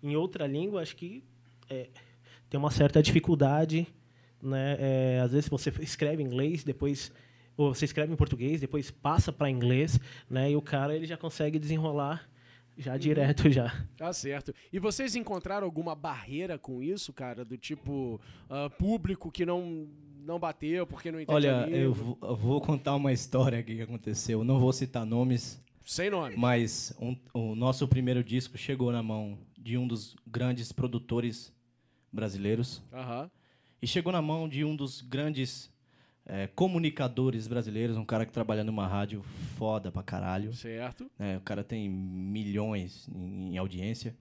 [0.04, 1.24] em outra língua, acho que
[1.70, 1.88] é,
[2.50, 3.88] tem uma certa dificuldade,
[4.42, 4.78] né?
[4.80, 7.12] É, às vezes você escreve em inglês, depois
[7.58, 10.00] você escreve em português, depois passa para inglês,
[10.30, 10.52] né?
[10.52, 12.30] E o cara ele já consegue desenrolar
[12.78, 13.74] já direto já.
[13.96, 14.54] Tá certo.
[14.74, 17.46] E vocês encontraram alguma barreira com isso, cara?
[17.46, 19.88] Do tipo, ah, público que não,
[20.26, 23.82] não bateu porque não entende Olha, eu vou, eu vou contar uma história aqui que
[23.82, 24.44] aconteceu.
[24.44, 26.36] Não vou citar nomes, Sem nome.
[26.36, 31.54] mas um- o nosso primeiro disco chegou na mão de um dos grandes produtores
[32.12, 33.30] brasileiros Aham.
[33.82, 35.74] e chegou na mão de um dos grandes
[36.26, 39.22] eh, comunicadores brasileiros, um cara que trabalha numa rádio
[39.58, 40.54] foda pra caralho.
[40.54, 41.10] Certo.
[41.18, 41.38] né?
[41.38, 44.16] O cara tem milhões em, em audiência.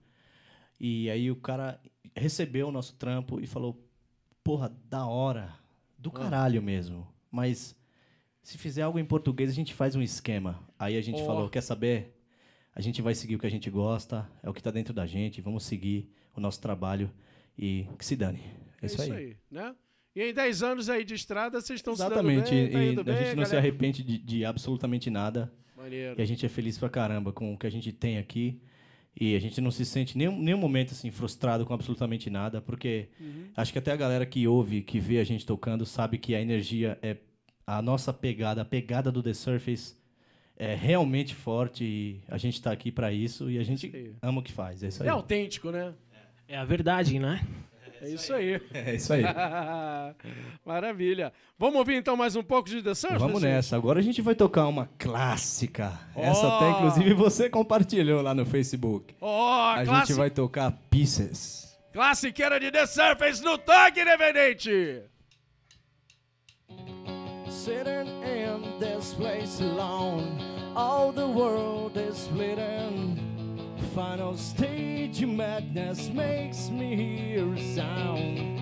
[0.79, 1.79] E aí o cara
[2.15, 3.81] recebeu o nosso trampo e falou:
[4.43, 5.53] Porra, da hora.
[5.97, 6.19] Do Ah.
[6.19, 7.07] caralho mesmo.
[7.31, 7.75] Mas
[8.43, 10.59] se fizer algo em português, a gente faz um esquema.
[10.77, 11.25] Aí a gente Ó.
[11.25, 12.11] falou: Quer saber?
[12.75, 15.05] A gente vai seguir o que a gente gosta, é o que tá dentro da
[15.05, 17.09] gente, vamos seguir o nosso trabalho
[17.57, 18.41] e que se dane.
[18.81, 19.37] É isso, aí.
[19.49, 19.73] né?
[20.15, 22.51] E em 10 anos aí de estrada, vocês estão se dando Exatamente.
[22.51, 23.57] bem, tá e indo a bem, gente não se galera?
[23.59, 25.51] arrepende de, de absolutamente nada.
[25.75, 26.15] Maneiro.
[26.17, 28.61] E a gente é feliz pra caramba com o que a gente tem aqui.
[29.19, 33.07] E a gente não se sente nenhum, nenhum momento assim frustrado com absolutamente nada, porque
[33.19, 33.45] Uhum.
[33.55, 36.41] acho que até a galera que ouve, que vê a gente tocando, sabe que a
[36.41, 37.15] energia é
[37.65, 39.95] a nossa pegada, a pegada do The Surface
[40.57, 44.43] é realmente forte e a gente tá aqui pra isso e a gente ama o
[44.43, 44.83] que faz.
[44.83, 45.07] É isso aí.
[45.07, 45.93] É autêntico, né?
[46.47, 47.45] É a verdade, né?
[48.01, 48.61] É isso aí.
[48.73, 49.23] É isso aí.
[50.65, 51.31] Maravilha.
[51.57, 53.19] Vamos ouvir então mais um pouco de The Surface?
[53.19, 53.75] Vamos nessa.
[53.75, 55.99] Agora a gente vai tocar uma clássica.
[56.15, 56.55] Essa Ó!
[56.57, 59.15] até, inclusive, você compartilhou lá no Facebook.
[59.21, 61.77] Ó, a classi- gente vai tocar Pieces.
[61.93, 65.01] classiqueira de The Surface no Toque Independente.
[67.49, 70.37] Sitting in this place alone,
[70.75, 73.17] all the world is splitting.
[73.95, 78.57] Final stage of madness makes me hear a sound.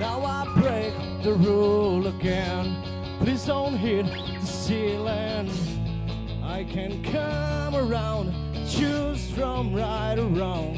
[0.00, 2.82] Now I break the rule again.
[3.18, 5.50] Please don't hit the ceiling.
[6.42, 8.32] I can come around,
[8.66, 10.76] choose from right or wrong.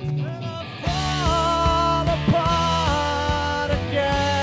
[0.00, 4.33] And I fall apart again.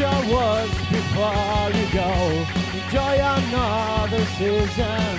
[0.00, 2.10] Your words before you go.
[2.72, 5.12] Enjoy another season.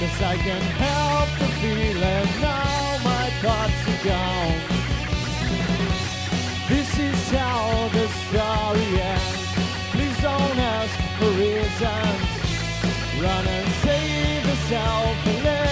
[0.00, 4.60] Cause I can help the feeling now my thoughts are gone.
[6.70, 9.40] This is how the story ends.
[9.92, 12.28] Please don't ask for reasons.
[13.20, 15.69] Run and save yourself and leave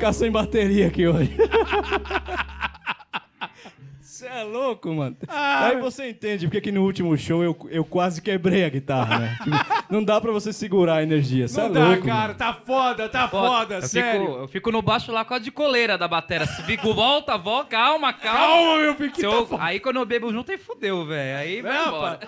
[0.00, 1.30] ficar sem bateria aqui hoje.
[4.00, 5.16] Você é louco, mano.
[5.28, 5.66] Ah.
[5.66, 9.38] Aí você entende porque que no último show eu, eu quase quebrei a guitarra, né?
[9.42, 9.56] Tipo,
[9.90, 11.48] não dá pra você segurar a energia.
[11.48, 12.22] Você é Não dá, louco, cara.
[12.28, 12.34] mano.
[12.34, 14.20] Tá foda, tá foda, eu sério.
[14.26, 16.46] Fico, eu fico no baixo lá com a de coleira da batera.
[16.46, 18.38] Se Fico, volta, volta, calma, calma.
[18.38, 19.62] Calma, meu Se tá foda.
[19.62, 21.38] aí quando eu bebo junto, aí fudeu, velho.
[21.38, 22.20] Aí vai Não, embora.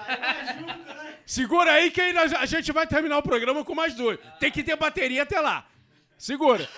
[1.26, 4.18] Segura aí que ainda a gente vai terminar o programa com mais dois.
[4.40, 5.64] Tem que ter bateria até lá.
[6.22, 6.68] Segura.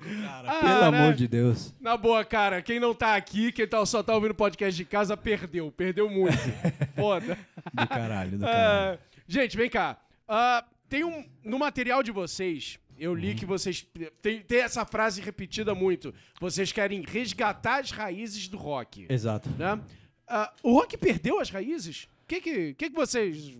[0.00, 1.12] Pelo Ah, amor né?
[1.12, 1.74] de Deus.
[1.78, 4.86] Na boa, cara, quem não tá aqui, quem tá, só tá ouvindo o podcast de
[4.86, 5.70] casa, perdeu.
[5.70, 6.38] Perdeu muito.
[6.96, 7.36] Foda.
[7.74, 8.98] Do caralho, do caralho.
[8.98, 9.98] Ah, gente, vem cá.
[10.26, 11.22] Ah, tem um.
[11.44, 13.86] No material de vocês, eu li que vocês.
[14.22, 16.14] Tem, tem essa frase repetida muito.
[16.40, 19.04] Vocês querem resgatar as raízes do rock.
[19.10, 19.50] Exato.
[19.50, 19.78] Né?
[20.26, 22.04] Ah, o rock perdeu as raízes?
[22.22, 23.54] O que, que, que, que vocês.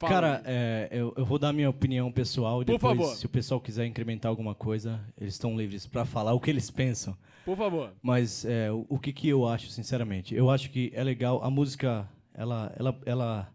[0.00, 0.14] Falam?
[0.14, 3.14] Cara, é, eu, eu vou dar minha opinião pessoal Por depois, favor.
[3.14, 6.70] se o pessoal quiser incrementar alguma coisa, eles estão livres pra falar o que eles
[6.70, 7.14] pensam.
[7.44, 7.92] Por favor.
[8.00, 10.34] Mas é, o, o que, que eu acho, sinceramente?
[10.34, 13.52] Eu acho que é legal, a música, ela, ela, ela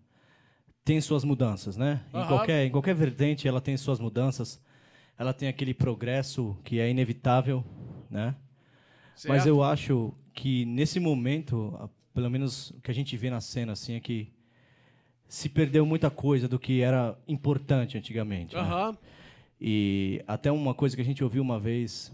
[0.83, 2.01] tem suas mudanças, né?
[2.13, 4.61] Em, qualquer, em qualquer vertente, ela tem suas mudanças.
[5.17, 7.63] Ela tem aquele progresso que é inevitável,
[8.07, 8.35] né?
[9.27, 9.47] Mas Certo?
[9.47, 13.95] eu acho que nesse momento, pelo menos o que a gente vê na cena, assim,
[13.95, 14.31] é que
[15.27, 18.55] se perdeu muita coisa do que era importante antigamente.
[18.55, 18.61] né?
[19.59, 22.11] E até uma coisa que a gente ouviu uma vez,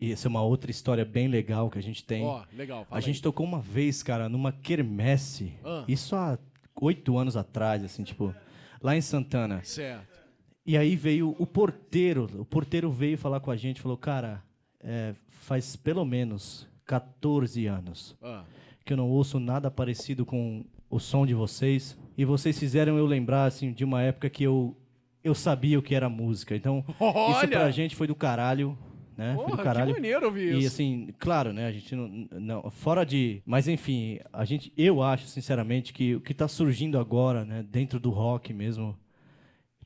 [0.00, 2.24] e essa é uma outra história bem legal que a gente tem.
[2.24, 2.86] Ó, legal.
[2.90, 3.22] a gente aí.
[3.22, 5.84] tocou uma vez, cara, numa quermesse, Ah.
[5.86, 6.38] isso há
[6.80, 8.34] oito anos atrás, assim, tipo,
[8.82, 9.62] lá em Santana.
[9.64, 10.16] Certo.
[10.64, 14.42] E aí veio o porteiro, o porteiro veio falar com a gente, falou, cara,
[14.80, 18.42] é, faz pelo menos 14 anos Ah.
[18.84, 21.96] que eu não ouço nada parecido com o som de vocês.
[22.16, 24.76] E vocês fizeram eu lembrar, assim, de uma época que eu,
[25.22, 26.54] eu sabia o que era música.
[26.56, 27.48] Então, isso Olha!
[27.48, 28.76] pra gente foi do caralho,
[29.16, 29.34] né?
[29.34, 29.86] foi Porra, do caralho.
[29.94, 30.68] que maneiro ouvir E isso.
[30.68, 31.66] assim, claro, né?
[31.66, 32.70] A gente não, não.
[32.70, 33.42] Fora de.
[33.44, 38.00] Mas enfim, a gente, eu acho, sinceramente, que o que está surgindo agora, né, dentro
[38.00, 38.96] do rock mesmo,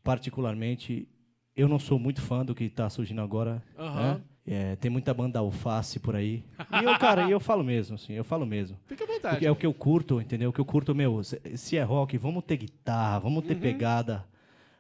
[0.03, 1.09] particularmente,
[1.57, 3.63] eu não sou muito fã do que está surgindo agora.
[3.79, 4.15] Aham.
[4.15, 4.21] Né?
[4.47, 6.43] É, tem muita banda alface por aí.
[6.81, 8.77] E eu, cara, eu falo mesmo, assim, eu falo mesmo.
[8.87, 9.47] Fica à Porque vontade.
[9.47, 10.51] é o que eu curto, entendeu?
[10.51, 13.49] O que eu curto, meu, se, é rock, vamos ter guitarra, vamos Uhum.
[13.49, 14.25] ter pegada,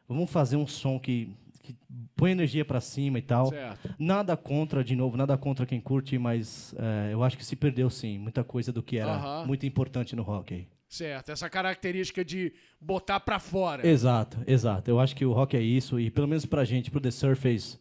[0.08, 1.76] vamos fazer um som que, que
[2.16, 3.48] põe energia pra cima e tal.
[3.48, 3.94] Certo.
[3.98, 7.88] Nada contra, de novo, nada contra quem curte, mas é, eu acho que se perdeu
[7.90, 9.46] sim, muita coisa do que era Aham.
[9.46, 10.66] muito importante no rock aí.
[10.88, 11.30] Certo.
[11.30, 13.86] Essa característica de botar pra fora.
[13.86, 14.90] Exato, exato.
[14.90, 17.78] Eu acho que o rock é isso, e pelo menos pra gente, pro The Surface,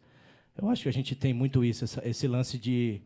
[0.62, 3.02] Eu acho que a gente tem muito isso, essa- esse lance de,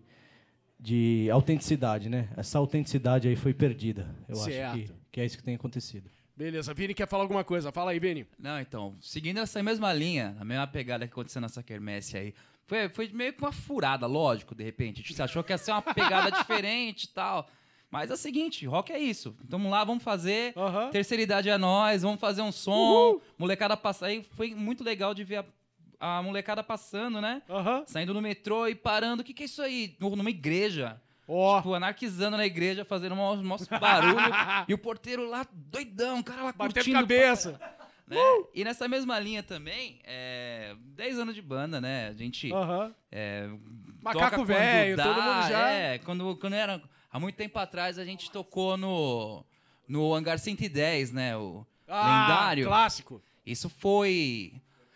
[0.79, 2.29] de autenticidade, né?
[2.35, 4.13] Essa autenticidade aí foi perdida.
[4.27, 4.95] Eu acho que, Certo.
[5.11, 6.09] que é isso que tem acontecido.
[6.35, 7.71] Beleza, Vini quer falar alguma coisa?
[7.71, 8.25] Fala aí, Vini.
[8.39, 12.33] Não, então, seguindo essa mesma linha, a mesma pegada que aconteceu nessa quermesse aí,
[12.65, 15.01] foi, foi meio que uma furada, lógico, de repente.
[15.01, 17.47] A gente achou que ia ser uma pegada diferente e tal.
[17.91, 19.35] Mas é o seguinte, rock é isso.
[19.45, 20.53] Então, Vamos lá, vamos fazer.
[20.57, 20.89] Aham.
[20.89, 23.21] Terceira idade é nós, vamos fazer um som.
[23.37, 24.07] Molecada passar.
[24.07, 25.45] Aí foi muito legal de ver a,
[26.03, 27.41] a molecada passando, né?
[27.49, 27.83] Aham.
[27.87, 29.21] Saindo no metrô e parando.
[29.21, 29.95] O que, que é isso aí?
[29.99, 31.01] No- Numa igreja.
[31.27, 31.57] Ó.
[31.57, 34.17] Tipo, anarquizando na igreja, fazendo um nosso barulho.
[34.67, 36.99] e o porteiro lá, doidão, o cara lá Batendo curtindo.
[36.99, 37.59] cabeça.
[38.05, 38.17] né?
[38.53, 42.09] E nessa mesma linha também, é, 10 anos de banda, né?
[42.09, 42.93] A gente Aham.
[43.09, 43.49] é,
[44.01, 46.81] Macaco velho, dá, todo mundo já- É, quando, quando era...
[47.09, 49.45] Há muito tempo atrás a gente tocou no,
[49.87, 51.37] no Hangar 110, né?
[51.37, 52.65] O Ah, lendário.
[52.67, 53.21] clássico.
[53.45, 54.53] Isso foi,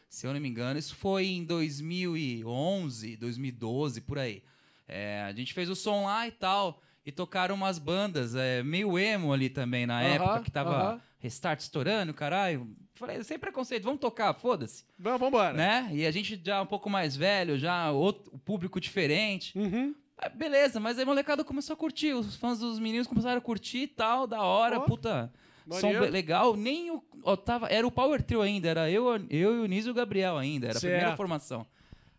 [0.09, 4.43] se eu não me engano, isso foi em 2011, 2012, por aí.
[4.87, 8.97] É, a gente fez o som lá e tal, e tocaram umas bandas, é, meio
[8.97, 11.01] emo ali também, na Aham, época, que tava aham.
[11.19, 12.67] Restart estourando, caralho.
[12.93, 14.83] Falei, sem preconceito, vamos tocar, foda-se.
[14.97, 15.53] Vamos, vambora.
[15.53, 15.89] Né?
[15.93, 19.57] E a gente já um pouco mais velho, já outro, o público diferente.
[19.57, 19.93] Uhum.
[20.17, 23.41] Ah, Beleza, mas aí a molecada começou a curtir, os fãs dos meninos começaram a
[23.41, 25.31] curtir e tal, da hora, Ó, puta.
[25.69, 26.09] Som maneiro.
[26.11, 27.03] legal, nem o.
[27.23, 29.93] ó, tava, era o Power Trio ainda, era eu, eu e o Nísio e o
[29.95, 31.17] Gabriel ainda, era a primeira Certo.
[31.17, 31.65] formação.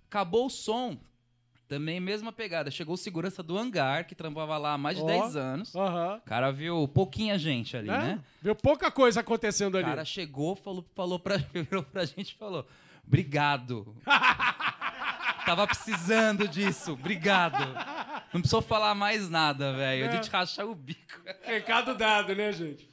[0.09, 0.96] Acabou o som,
[1.66, 2.70] também mesma pegada.
[2.70, 5.07] Chegou o segurança do hangar, que trampava lá há mais de Ó.
[5.07, 5.74] 10 anos.
[5.74, 6.20] O Aham.
[6.24, 7.99] cara viu pouquinha gente ali, Né?
[7.99, 8.20] né?
[8.40, 9.86] Viu pouca coisa acontecendo O ali.
[9.86, 12.66] cara chegou, falou, falou pra, virou pra gente e falou:
[13.07, 13.94] Obrigado.
[15.44, 17.64] Tava precisando disso, obrigado.
[18.34, 20.05] Não precisou falar mais nada, velho.
[20.05, 20.09] É.
[20.09, 21.20] A gente rachar o bico.
[21.42, 22.88] Recado dado, né, gente?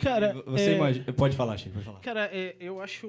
[0.00, 1.12] Cara, Você é, imagina.
[1.12, 2.00] Pode falar, Chico, pode falar.
[2.00, 3.06] Cara, é, eu acho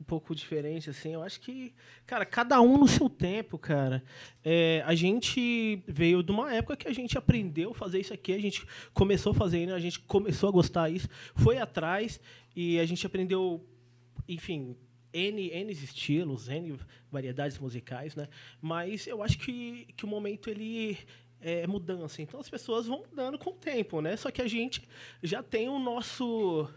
[0.00, 1.14] um pouco diferente, assim.
[1.14, 1.72] Eu acho que,
[2.06, 4.02] cara, cada um no seu tempo, cara.
[4.44, 8.32] É, a gente veio de uma época que a gente aprendeu a fazer isso aqui,
[8.32, 12.20] a gente começou fazendo, a gente começou a gostar disso, foi atrás
[12.54, 13.64] e a gente aprendeu,
[14.28, 14.76] enfim,
[15.12, 16.76] N, N estilos, N
[17.10, 18.28] variedades musicais, né?
[18.60, 20.98] Mas eu acho que, que o momento ele
[21.62, 22.22] é mudança.
[22.22, 24.16] Então as pessoas vão mudando com o tempo, né?
[24.16, 24.82] Só que a gente
[25.22, 26.68] já tem o nosso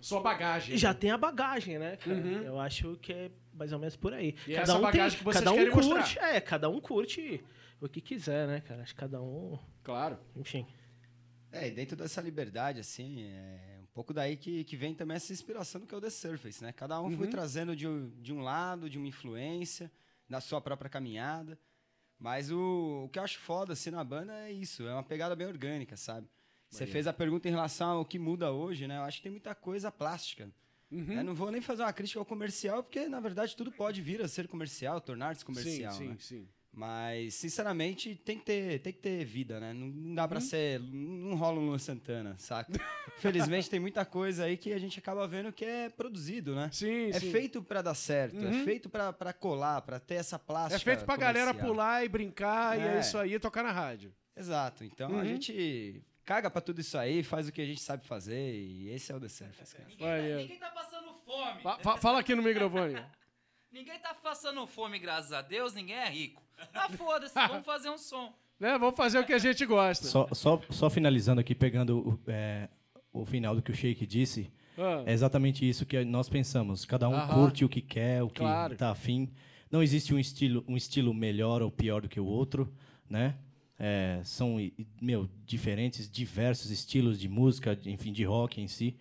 [0.00, 0.76] Sua bagagem.
[0.76, 2.16] já tem a bagagem, né, cara?
[2.44, 4.34] Eu acho que é mais ou menos por aí.
[4.46, 6.34] E essa bagagem que vocês cada um curte, mostrar.
[6.34, 7.44] é, cada um curte
[7.80, 8.82] o que quiser, né, cara?
[8.82, 10.18] Acho que cada um, Claro.
[10.36, 10.66] enfim.
[11.50, 15.32] É, e dentro dessa liberdade, assim, é um pouco daí que, que vem também essa
[15.32, 16.72] inspiração do que é o The Surface, né?
[16.72, 19.90] Cada um foi trazendo de, um- de um lado, de uma influência,
[20.28, 21.58] na sua própria caminhada.
[22.22, 25.34] Mas o, o que eu acho foda, assim, na banda é isso, é uma pegada
[25.34, 26.28] bem orgânica, sabe?
[26.70, 28.96] Você fez a pergunta em relação ao que muda hoje, né?
[28.96, 30.48] Eu acho que tem muita coisa plástica.
[31.18, 34.22] Eu não vou nem fazer uma crítica ao comercial, porque, na verdade, tudo pode vir
[34.22, 36.16] a ser comercial, tornar-se comercial, sim, né?
[36.20, 36.48] sim, sim.
[36.74, 39.74] Mas, sinceramente, tem que ter, tem que ter vida, né?
[39.74, 40.44] Não, não dá pra Uhum.
[40.44, 40.80] ser.
[40.80, 42.72] Não rola um Luan Santana, saca?
[43.18, 46.70] Infelizmente, tem muita coisa aí que a gente acaba vendo que é produzido, né?
[46.72, 47.30] Sim, É sim.
[47.30, 50.76] feito pra dar certo, é feito pra, pra colar, pra ter essa plástica.
[50.76, 51.66] É feito pra galera comercial.
[51.74, 53.00] pular e brincar, e é É.
[53.00, 54.10] isso aí, tocar na rádio.
[54.34, 54.82] Exato.
[54.82, 55.20] Então Uhum.
[55.20, 58.88] a gente caga pra tudo isso aí, faz o que a gente sabe fazer, e
[58.88, 59.88] esse é o The Surface, cara.
[60.00, 60.36] Olha.
[60.38, 61.60] Ninguém tá passando fome.
[61.60, 62.94] Fa- fa- fala aqui no microfone.
[63.72, 66.42] Ninguém tá passando fome, graças a Deus, ninguém é rico.
[66.74, 68.32] Ah, foda-se, vamos fazer um som.
[68.60, 68.76] né?
[68.78, 70.06] Vamos fazer o que a gente gosta.
[70.06, 72.68] Só, só, só finalizando aqui, pegando o, é,
[73.12, 76.84] o final do que o Sheik disse, Ah, é exatamente isso que nós pensamos.
[76.84, 77.34] Cada um Aham.
[77.34, 78.76] curte o que quer, o que Claro.
[78.76, 79.30] tá afim.
[79.70, 82.72] Não existe um estilo, um estilo melhor ou pior do que o outro,
[83.08, 83.36] né?
[83.78, 84.58] É, são,
[85.00, 88.96] meu, diferentes, diversos estilos de música, de- enfim, de rock em si.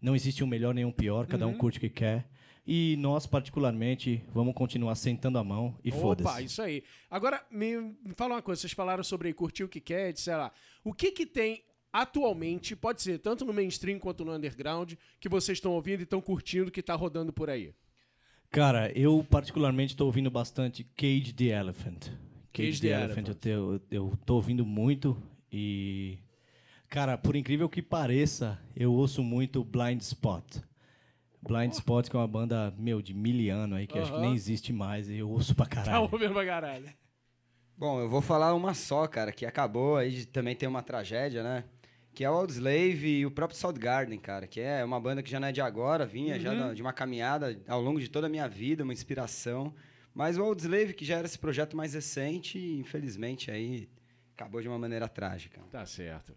[0.00, 1.54] Não existe um melhor nem um pior, cada Uhum.
[1.54, 2.28] um curte o que quer.
[2.66, 6.44] E nós, particularmente, vamos continuar sentando a mão e Opa, foda-se.
[6.44, 6.84] isso aí.
[7.10, 8.60] Agora, me, me fala uma coisa.
[8.60, 10.52] Vocês falaram sobre curtir o que quer, sei lá.
[10.84, 15.58] O que que tem atualmente, pode ser tanto no mainstream quanto no underground, que vocês
[15.58, 17.74] estão ouvindo e estão curtindo, que tá rodando por aí?
[18.50, 22.08] Cara, eu particularmente tô ouvindo bastante Cage the Elephant.
[22.52, 25.20] Cage the Elephant, eu, te- eu, eu tô ouvindo muito
[25.52, 26.18] e...
[26.88, 30.44] Cara, por incrível que pareça, eu ouço muito Blind Spot.
[31.42, 34.34] Blind Spot, que é uma banda, meu, de mil anos aí, que acho que nem
[34.34, 36.02] existe mais, e eu ouço pra Tá caralho.
[36.12, 36.88] ouvindo pra caralho.
[37.76, 41.64] Bom, eu vou falar uma só, cara, que acabou aí também tem uma tragédia, né?
[42.12, 45.40] Que é o Audioslave e o próprio Soundgarden, cara, que é uma banda que já
[45.40, 48.30] não é de agora, vinha já da- de uma caminhada ao longo de toda a
[48.30, 49.72] minha vida, uma inspiração.
[50.12, 53.88] Mas o Audioslave, que já era esse projeto mais recente, infelizmente aí
[54.34, 55.60] acabou de uma maneira trágica.
[55.70, 56.34] Tá certo.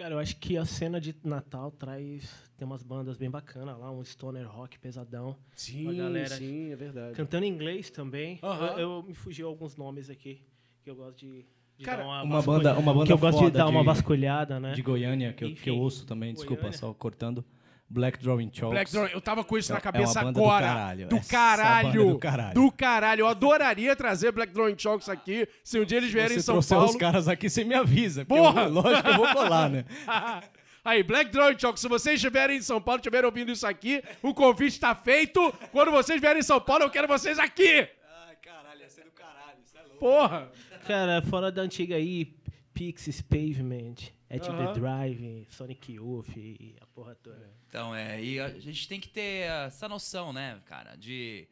[0.00, 2.32] Cara, eu acho que a cena de Natal traz.
[2.56, 5.36] Tem umas bandas bem bacanas lá, um stoner rock pesadão.
[5.54, 7.14] Sim, Uma galera sim, é verdade.
[7.14, 8.38] Cantando em inglês também.
[8.42, 8.66] Aham.
[8.78, 10.40] Eu, eu me fugiu alguns nomes aqui
[10.82, 11.44] que eu gosto de.
[11.76, 14.58] de Cara, uma, Uma banda, uma banda Que eu gosto de dar uma de- vasculhada,
[14.58, 14.72] né?
[14.72, 16.78] de Goiânia, que eu, que eu Enfim, ouço também, desculpa, Goiânia.
[16.78, 17.44] só cortando.
[17.92, 18.70] Black Drawing Chalks.
[18.72, 20.66] Black Throne, eu tava com isso É- na é uma cabeça do agora.
[20.66, 21.08] caralho.
[21.08, 21.86] Do Essa caralho.
[22.00, 22.54] banda do caralho.
[22.54, 23.20] Do caralho.
[23.22, 25.48] Eu adoraria trazer Black Throne Chalks aqui.
[25.64, 26.90] Se um dia eles vierem em Se São trouxer Paulo.
[26.92, 28.24] os caras aqui, você me avisa.
[28.24, 28.62] Porra!
[28.62, 29.84] eu lógico que eu vou colar, né?
[30.84, 34.32] Aí, Black Drone Chalk, se vocês estiverem em São Paulo, estiverem ouvindo isso aqui, o
[34.32, 35.52] convite está feito.
[35.72, 37.86] Quando vocês vierem em São Paulo, eu quero vocês aqui.
[38.26, 39.98] Ai, caralho, ia ser do caralho, isso é louco.
[39.98, 40.48] Porra.
[40.86, 42.34] Cara, fora da antiga aí,
[42.72, 43.96] Pixies, Pavement,
[44.30, 44.72] At Aham.
[44.72, 47.52] the Drive, Sonic Youth e a porra toda.
[47.68, 51.48] Então, é, e a gente tem que ter essa noção, né, cara, de...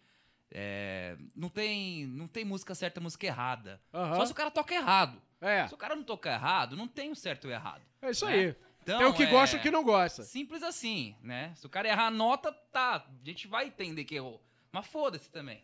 [0.51, 3.81] é, não, tem, não tem música certa, música errada.
[3.93, 4.15] Aham.
[4.15, 5.21] Só se o cara toca errado.
[5.41, 7.83] É, Se o cara não toca errado, não tem o certo e o errado.
[8.03, 8.33] é isso né?
[8.33, 8.57] aí.
[8.83, 10.23] Então, Tem o que é, gosta e o que não gosta.
[10.23, 11.53] Simples assim, né?
[11.55, 14.43] Se o cara errar a nota, tá, a gente vai entender que errou.
[14.73, 15.63] Mas foda-se também.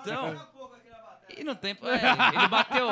[0.00, 0.48] Então...
[1.36, 1.72] E não tem...
[1.72, 2.88] É, ele bateu,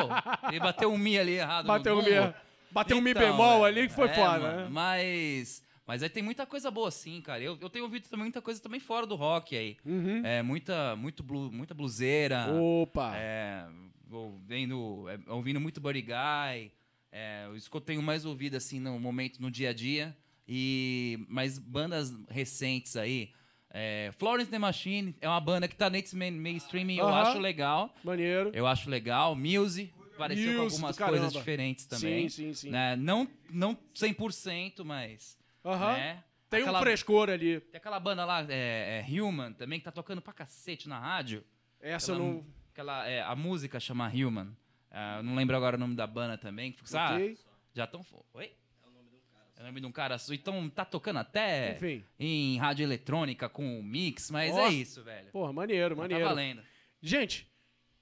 [0.49, 2.35] ele bateu um mi ali errado Bateu no um mi,
[2.73, 4.69] bateu um mi Então, bemol é, ali que foi é, foda, mano, né?
[4.71, 5.63] Mas.
[5.87, 7.43] Mas aí tem muita coisa boa, sim, cara.
[7.43, 9.77] Eu, eu tenho ouvido também muita coisa também fora do rock aí.
[9.85, 10.25] Uhum.
[10.25, 12.47] É, muita, muito blu, muita bluseira.
[12.53, 13.13] Opa.
[13.17, 13.65] É,
[14.11, 16.71] ouvindo, é, ouvindo muito Buddy Guy.
[17.13, 20.17] É, isso que eu tenho mais ouvido, assim, no momento, no dia a dia.
[20.47, 23.31] E, mas bandas recentes aí.
[23.73, 27.23] É, Florence The Machine é uma banda que tá nesse main- mainstream e eu Aham.
[27.23, 27.95] acho legal.
[28.03, 28.51] Maneiro.
[28.53, 29.35] Eu acho legal.
[29.37, 32.29] Muse, pareceu com algumas coisas diferentes também.
[32.29, 32.71] Sim, sim, sim.
[32.71, 32.97] Né?
[32.97, 35.39] Não, não 100%, mas.
[35.65, 35.93] Aham.
[35.95, 36.25] né?
[36.49, 37.61] Tem Aquela- um frescor ali.
[37.61, 41.45] Tem aquela banda lá, é, é Human, também, que tá tocando pra cacete na rádio.
[41.81, 42.47] Essa eu Aquela, não.
[42.73, 44.49] aquela, é, a música chama Human.
[44.91, 46.73] Ah, eu não lembro agora o nome da banda também.
[46.73, 47.23] que- Sabe?
[47.23, 47.39] Ok.
[47.73, 48.05] Já estão.
[48.35, 48.53] Oi?
[48.83, 50.19] É o nome de um cara.
[50.19, 52.05] só- Então tá tocando até Enfim.
[52.19, 54.67] em rádio eletrônica com mix, mas Ó.
[54.67, 55.31] é isso, velho.
[55.31, 56.25] Porra, maneiro, Tá maneiro.
[56.25, 56.63] valendo.
[57.03, 57.47] Gente,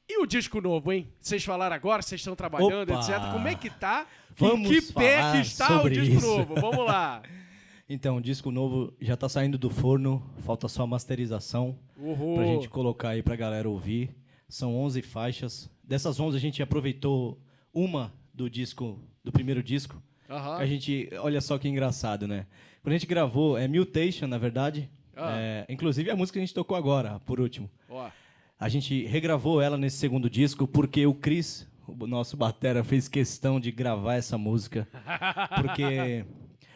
[0.09, 1.07] e o disco novo, hein?
[1.21, 3.01] Vocês falaram agora, vocês estão trabalhando, Opa!
[3.01, 3.33] etc.
[3.33, 4.07] Como é que tá?
[4.37, 6.27] Vamos em que pé que está o disco isso.
[6.27, 6.55] novo?
[6.55, 7.23] Vamos lá.
[7.91, 12.35] Então, o disco novo já tá saindo do forno, falta só a masterização Uhul.
[12.35, 14.15] pra gente colocar aí pra galera ouvir.
[14.47, 15.71] São 11 faixas.
[15.83, 17.41] Dessas 11 a gente aproveitou
[17.73, 20.03] uma do disco, do primeiro disco.
[20.29, 20.57] Aham.
[20.59, 22.45] A gente, olha só que engraçado, né?
[22.83, 24.91] Quando a gente gravou, é Mutation, na verdade.
[25.17, 25.39] Ah.
[25.41, 27.71] É, inclusive a música que a gente tocou agora, por último.
[27.89, 28.11] Ó.
[28.61, 33.61] A gente regravou ela nesse segundo disco porque o Chris, o nosso batera, fez questão
[33.61, 34.89] de gravar essa música.
[35.63, 36.25] Porque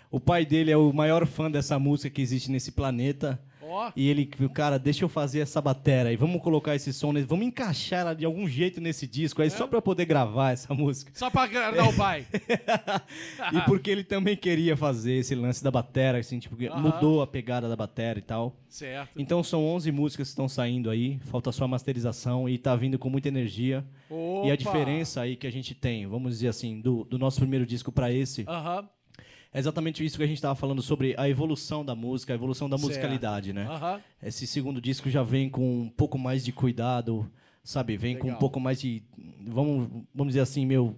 [0.09, 3.43] o pai dele é o maior fã dessa música que existe nesse planeta.
[3.73, 3.91] Ó.
[3.97, 7.47] E ele, cara, deixa eu fazer essa batera e vamos colocar esse som, nesse- vamos
[7.47, 11.11] encaixar ela de algum jeito nesse disco aí, só pra poder gravar essa música.
[11.15, 12.27] Só pra agradar o pai.
[13.53, 16.81] e porque ele também queria fazer esse lance da batera, assim, tipo, que Aham.
[16.81, 18.55] mudou a pegada da batera e tal.
[18.69, 19.11] certo.
[19.21, 22.99] Então são 11 músicas que estão saindo aí, falta só a masterização e tá vindo
[22.99, 23.85] com muita energia.
[24.11, 24.53] E Opa.
[24.53, 27.91] a diferença aí que a gente tem, vamos dizer assim, do, do nosso primeiro disco
[27.91, 28.89] para esse, Aham.
[29.53, 32.69] É exatamente isso que a gente tava falando sobre a evolução da música, a evolução
[32.69, 32.89] da Certo.
[32.89, 33.67] musicalidade, né?
[33.69, 34.01] Aham.
[34.23, 37.31] Esse segundo disco já vem com um pouco mais de cuidado,
[37.63, 37.97] sabe?
[37.97, 38.37] Vem com Legal.
[38.37, 39.03] um pouco mais de,
[39.47, 40.97] vamos, vamos dizer assim, meu,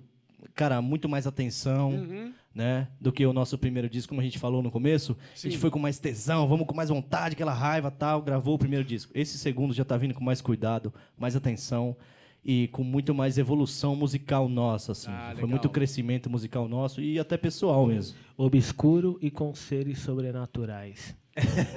[0.55, 2.33] cara, muito mais atenção, Uhum.
[2.55, 2.87] né?
[3.01, 5.17] Do que o nosso primeiro disco, como a gente falou no começo.
[5.33, 5.51] A Sim.
[5.51, 8.85] gente foi com mais tesão, vamos com mais vontade, aquela raiva tal, gravou o primeiro
[8.85, 9.11] disco.
[9.15, 11.97] Esse segundo já tá vindo com mais cuidado, mais atenção
[12.45, 15.11] e com muito mais evolução musical nossa, assim.
[15.11, 18.17] Ah, foi muito crescimento musical nosso e até pessoal mesmo.
[18.37, 21.17] Obscuro e com seres sobrenaturais.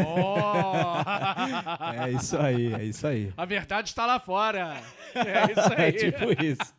[0.06, 1.04] Ó.
[2.08, 3.34] É isso aí, é isso aí.
[3.36, 4.82] A verdade está lá fora.
[5.16, 5.88] É isso aí.
[5.88, 6.74] É tipo isso.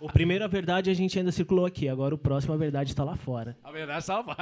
[0.00, 1.88] O primeiro, a verdade, a gente ainda circulou aqui.
[1.88, 3.56] Agora o próximo, a verdade, está lá fora.
[3.64, 4.36] A verdade está lá fora.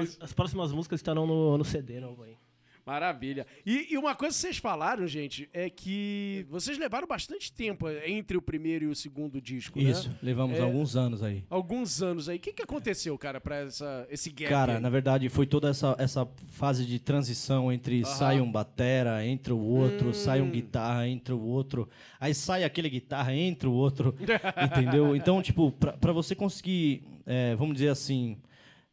[0.00, 2.36] As, as próximas músicas estarão no, no CD novo aí.
[2.84, 3.46] Maravilha.
[3.64, 8.36] E, e uma coisa que vocês falaram, gente, é que vocês levaram bastante tempo entre
[8.36, 10.16] o primeiro e o segundo disco, Isso, né?
[10.22, 10.62] levamos É.
[10.62, 11.44] alguns anos aí.
[11.48, 12.38] Alguns anos aí.
[12.38, 14.50] O que, que aconteceu, cara, pra essa, esse gap?
[14.50, 14.80] Cara, aí?
[14.80, 18.04] na verdade, foi toda essa, essa fase de transição entre Aham.
[18.16, 20.12] sai um batera, entra o outro, Hum.
[20.14, 24.14] sai um guitarra, entra o outro, aí sai aquele guitarra, entra o outro,
[24.64, 25.14] entendeu?
[25.14, 28.36] Então, tipo, pra, pra você conseguir, é, vamos dizer assim,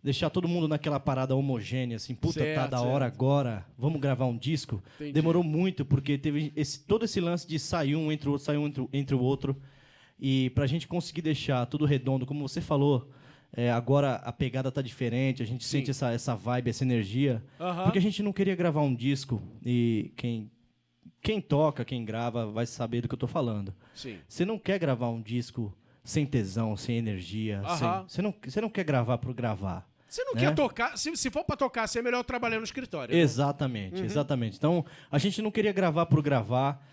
[0.04, 3.16] deixar todo mundo naquela parada homogênea, assim, puta, tá Certo, da hora certo.
[3.16, 5.12] agora, vamos gravar um disco, Entendi.
[5.14, 8.58] demorou muito, porque teve esse, todo esse lance de sair um entre o outro, sair
[8.58, 9.58] um entre, o- entre o outro,
[10.20, 13.10] e pra gente conseguir deixar tudo redondo, como você falou,
[13.52, 15.80] é, agora a pegada tá diferente, a gente Sim.
[15.80, 17.44] sente essa, essa vibe, essa energia.
[17.84, 20.52] Porque a gente não queria gravar um disco e quem,
[21.22, 23.74] quem toca, quem grava, vai saber do que eu tô falando.
[23.96, 24.18] Sim.
[24.28, 27.62] Você não quer gravar um disco sem tesão, sem energia.
[27.78, 28.04] sem-.
[28.08, 29.89] Você, não, você não quer gravar por gravar.
[30.10, 30.42] Se não né?
[30.42, 33.14] quer tocar, se, se for pra tocar, assim, é melhor trabalhar no escritório.
[33.16, 33.22] né?
[33.22, 34.06] Exatamente, Uhum.
[34.06, 34.58] exatamente.
[34.58, 36.84] Então, a gente não queria gravar por gravar.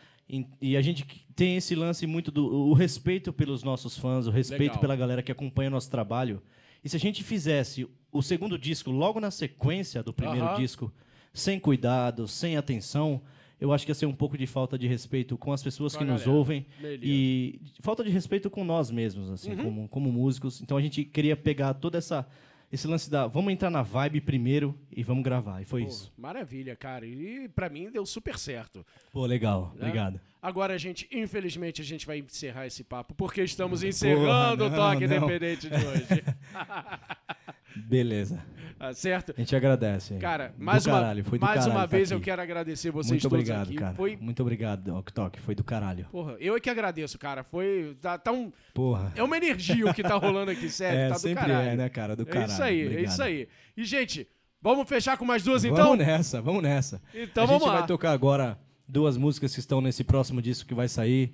[0.61, 1.05] E, a gente
[1.37, 4.81] tem esse lance muito do o respeito pelos nossos fãs, o respeito Legal.
[4.81, 6.43] pela galera que acompanha o nosso trabalho.
[6.85, 10.57] E se a gente fizesse o segundo disco logo na sequência do primeiro Aham.
[10.61, 10.93] disco,
[11.33, 13.23] sem cuidado, sem atenção,
[13.61, 16.01] eu acho que ia ser um pouco de falta de respeito com as pessoas Com
[16.01, 16.37] que nos galera.
[16.39, 17.03] ouvem Beleza.
[17.05, 19.57] e falta de respeito com nós mesmos, assim, Uhum.
[19.63, 20.61] como, como músicos.
[20.61, 22.27] Então a gente queria pegar toda essa
[22.71, 25.61] esse lance da vamos entrar na vibe primeiro e vamos gravar.
[25.63, 26.13] E foi Pô, isso.
[26.17, 27.07] Maravilha, cara.
[27.07, 28.85] E pra mim deu super certo.
[29.13, 29.73] Pô, legal.
[29.75, 29.83] né?
[29.87, 30.21] Obrigado.
[30.43, 35.07] Agora, gente, infelizmente, a gente vai encerrar esse papo, porque estamos encerrando o não, Toque
[35.07, 35.17] não.
[35.17, 36.25] Independente de hoje.
[37.77, 38.43] Beleza.
[38.79, 39.33] Tá certo?
[39.35, 40.17] A gente agradece.
[40.19, 42.91] Cara, Do mais uma, caralho, foi do mais caralho uma tá vez eu quero agradecer
[42.91, 43.77] vocês Muito todos obrigado, aqui.
[43.77, 43.95] cara.
[43.95, 45.41] Foi, Muito obrigado, Ok Tok.
[45.41, 46.07] Foi do caralho.
[46.13, 47.43] porra, eu é que agradeço, cara.
[47.43, 49.13] Foi, tá, tá um, Porra.
[49.17, 51.69] é uma energia o que tá rolando aqui, sério, É, tá do sempre caralho.
[51.71, 52.15] é, né, cara?
[52.15, 52.53] Do É caralho.
[52.53, 53.13] isso aí, é Obrigado.
[53.13, 53.49] isso aí.
[53.77, 54.29] E, gente,
[54.61, 55.77] vamos fechar com mais duas, então?
[55.97, 57.01] Vamos nessa, vamos nessa.
[57.15, 57.79] Então a vamos gente lá.
[57.79, 61.33] vai tocar agora duas músicas que estão nesse próximo disco que vai sair.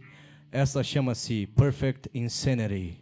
[0.53, 3.01] Essa chama-se Perfect Insanity.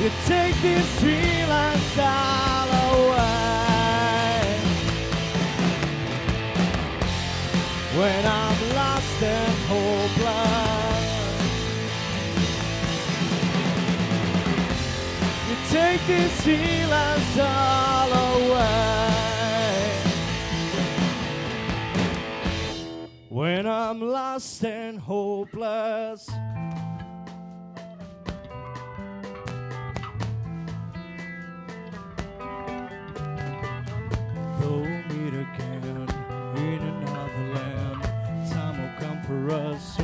[0.00, 3.18] You take these feelings all away.
[7.98, 11.08] When I'm lost and hopeless.
[15.48, 18.78] You take these feelings all away.
[23.30, 26.30] When I'm lost and hopeless.
[39.50, 39.97] Us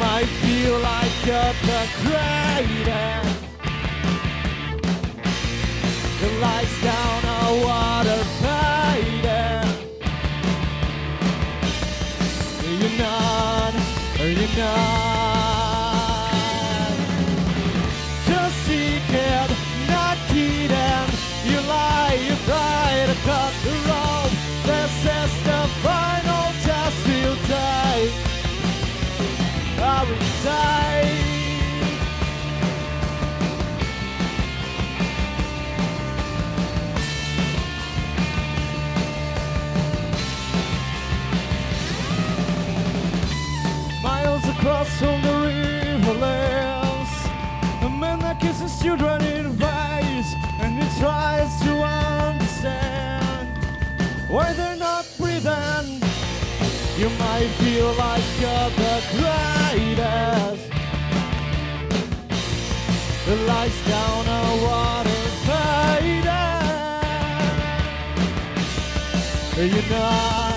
[0.00, 3.38] might feel like you're the greatest.
[6.20, 9.68] The lights down a water fading.
[12.80, 13.74] You're not,
[14.18, 14.99] you're not.
[45.00, 47.12] From the riverlands
[47.86, 50.30] A man that kisses children in face
[50.60, 51.72] And he tries to
[52.12, 53.48] understand
[54.28, 55.88] Why they're not breathing
[57.00, 60.64] You might feel like you're the greatest
[63.26, 65.10] The lights down a water
[69.60, 70.49] Are you not?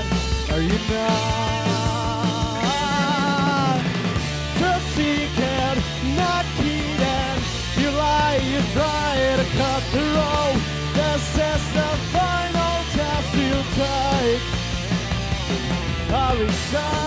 [16.74, 17.03] time.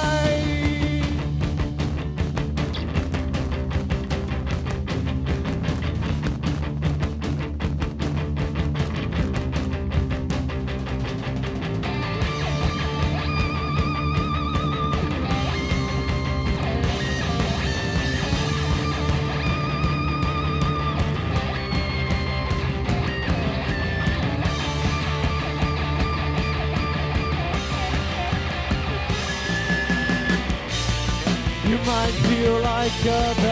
[33.07, 33.46] discover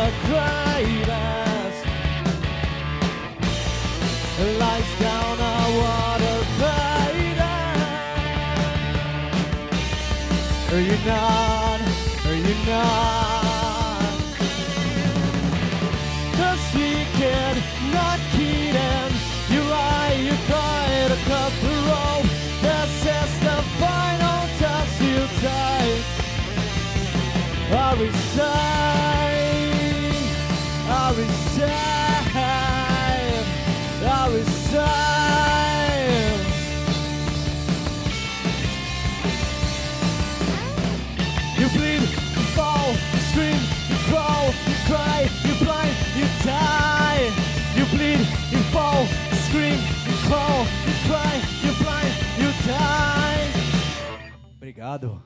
[54.85, 55.23] Obrigado.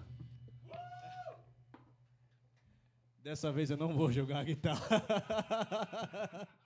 [3.24, 4.78] Dessa vez eu não vou jogar a guitarra.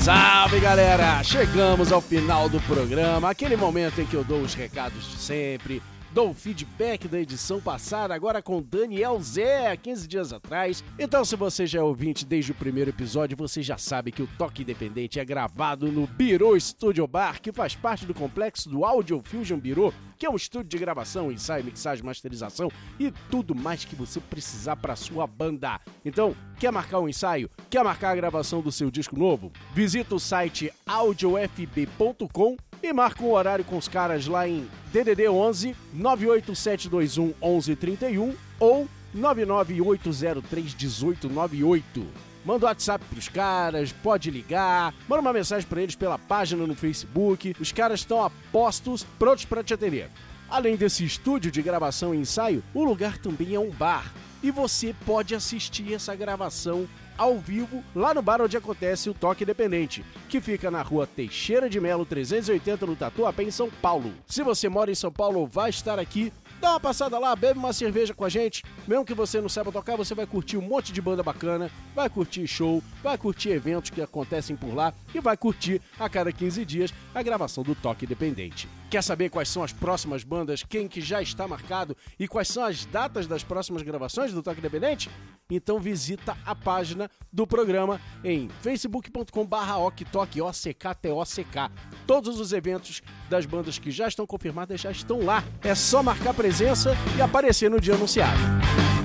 [0.00, 1.22] Salve galera!
[1.22, 5.80] Chegamos ao final do programa, aquele momento em que eu dou os recados de sempre,
[6.12, 10.84] dou feedback da edição passada, agora com Daniel Zé, há 15 dias atrás.
[10.98, 14.28] Então, se você já é ouvinte desde o primeiro episódio, você já sabe que o
[14.38, 19.22] Toque Independente é gravado no Biro Studio Bar, que faz parte do complexo do Audio
[19.24, 23.96] Fusion Biro, que é um estúdio de gravação, ensaio, mixagem, masterização e tudo mais que
[23.96, 25.80] você precisar para sua banda.
[26.04, 27.48] Então, quer marcar um ensaio?
[27.70, 29.50] Quer marcar a gravação do seu disco novo?
[29.74, 35.76] Visita o site audiofb.com e marca um horário com os caras lá em DDD 11
[35.92, 42.06] 98721 1131 ou 99803 1898.
[42.44, 46.74] Manda um WhatsApp pros caras, pode ligar, manda uma mensagem pra eles pela página no
[46.74, 47.54] Facebook.
[47.60, 50.10] Os caras estão a postos, prontos para te atender.
[50.50, 54.12] Além desse estúdio de gravação e ensaio, o lugar também é um bar.
[54.42, 56.88] E você pode assistir essa gravação
[57.22, 61.70] ao vivo lá no bar onde acontece o Toque Independente, que fica na rua Teixeira
[61.70, 64.12] de Melo 380 no Tatuapé, em São Paulo.
[64.26, 67.60] Se você mora em São Paulo ou vai estar aqui, dá uma passada lá, bebe
[67.60, 68.64] uma cerveja com a gente.
[68.88, 72.10] Mesmo que você não saiba tocar, você vai curtir um monte de banda bacana, vai
[72.10, 76.64] curtir show, vai curtir eventos que acontecem por lá e vai curtir a cada 15
[76.64, 78.68] dias a gravação do Toque Independente.
[78.92, 82.62] Quer saber quais são as próximas bandas, quem que já está marcado e quais são
[82.62, 85.08] as datas das próximas gravações do Toque Independente?
[85.50, 91.70] Então visita a página do programa em facebook.com/barra oktok, O-C-K-T-O-C-K.
[92.06, 95.42] Todos os eventos das bandas que já estão confirmadas já estão lá.
[95.62, 98.38] É só marcar presença e aparecer no dia anunciado.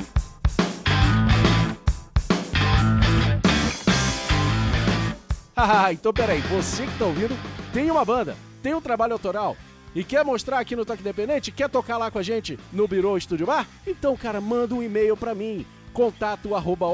[5.60, 7.36] Ah, então peraí, você que tá ouvindo
[7.74, 9.58] tem uma banda, tem um trabalho autoral
[9.98, 11.52] e quer mostrar aqui no Toque Independente?
[11.52, 13.68] Quer tocar lá com a gente no Biro Estúdio Bar?
[13.86, 16.86] Então, cara, manda um e-mail para mim contato arroba.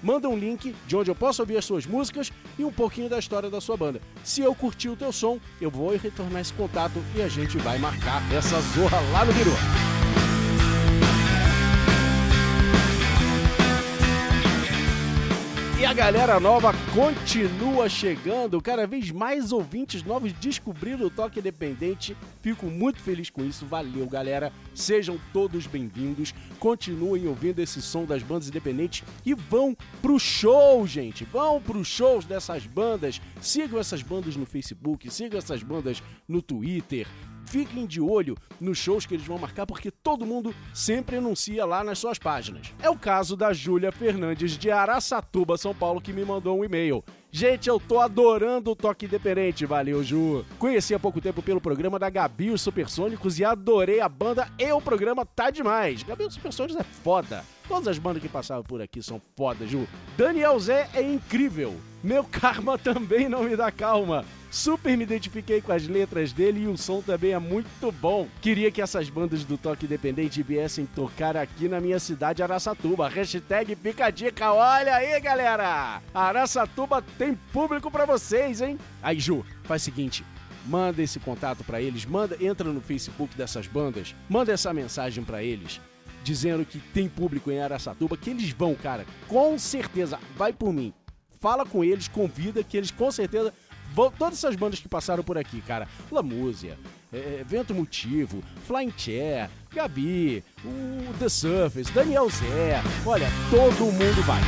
[0.00, 3.18] Manda um link de onde eu posso ouvir as suas músicas e um pouquinho da
[3.18, 4.00] história da sua banda.
[4.22, 7.76] Se eu curtir o teu som, eu vou retornar esse contato e a gente vai
[7.76, 9.95] marcar essa zorra lá no Biru.
[15.78, 22.16] E a galera nova continua chegando, cada vez mais ouvintes novos descobrindo o Toque Independente.
[22.40, 24.50] Fico muito feliz com isso, valeu galera.
[24.74, 31.24] Sejam todos bem-vindos, continuem ouvindo esse som das bandas independentes e vão pro show, gente.
[31.26, 33.20] Vão pro shows dessas bandas.
[33.42, 37.06] Sigam essas bandas no Facebook, sigam essas bandas no Twitter,
[37.46, 41.82] fiquem de olho nos shows que eles vão marcar, porque todo mundo sempre anuncia lá
[41.82, 42.72] nas suas páginas.
[42.82, 47.04] É o caso da Júlia Fernandes de Araçatuba, São Paulo, que me mandou um e-mail.
[47.30, 50.42] Gente, eu tô adorando o Toque Independente, valeu, Ju.
[50.58, 54.72] Conheci há pouco tempo pelo programa da Gabi os Supersônicos e adorei a banda e
[54.72, 56.02] o programa tá demais.
[56.02, 57.44] Gabi os Supersônicos é foda.
[57.68, 59.86] Todas as bandas que passavam por aqui são foda, Ju.
[60.16, 61.74] Daniel Zé é incrível.
[62.02, 64.24] Meu karma também não me dá calma.
[64.50, 68.28] Super me identifiquei com as letras dele e o som também é muito bom.
[68.40, 73.08] Queria que essas bandas do Toque Independente viessem tocar aqui na minha cidade, Araçatuba.
[73.08, 76.00] Hashtag fica dica, olha aí, galera!
[76.14, 78.78] Araçatuba tem público pra vocês, hein?
[79.02, 80.24] Aí, Ju, faz o seguinte,
[80.66, 85.42] manda esse contato pra eles, manda, entra no Facebook dessas bandas, manda essa mensagem pra
[85.42, 85.80] eles,
[86.22, 90.94] dizendo que tem público em Araçatuba, que eles vão, cara, com certeza, vai por mim.
[91.38, 93.52] Fala com eles, convida, que eles com certeza.
[93.96, 96.78] Todas essas bandas que passaram por aqui, cara, Lamúzia,
[97.10, 104.42] é, Vento Motivo, Flying Chair, Gabi, o The Surface, Daniel Zé, olha, todo mundo vai.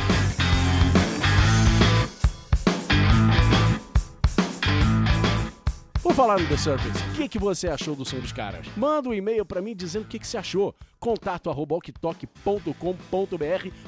[6.03, 7.03] Vou falar no The Surface.
[7.09, 8.67] O que, que você achou do som dos caras?
[8.77, 10.75] Manda um e-mail pra mim dizendo o que, que você achou.
[10.99, 12.73] Contato arroba oktok.com.br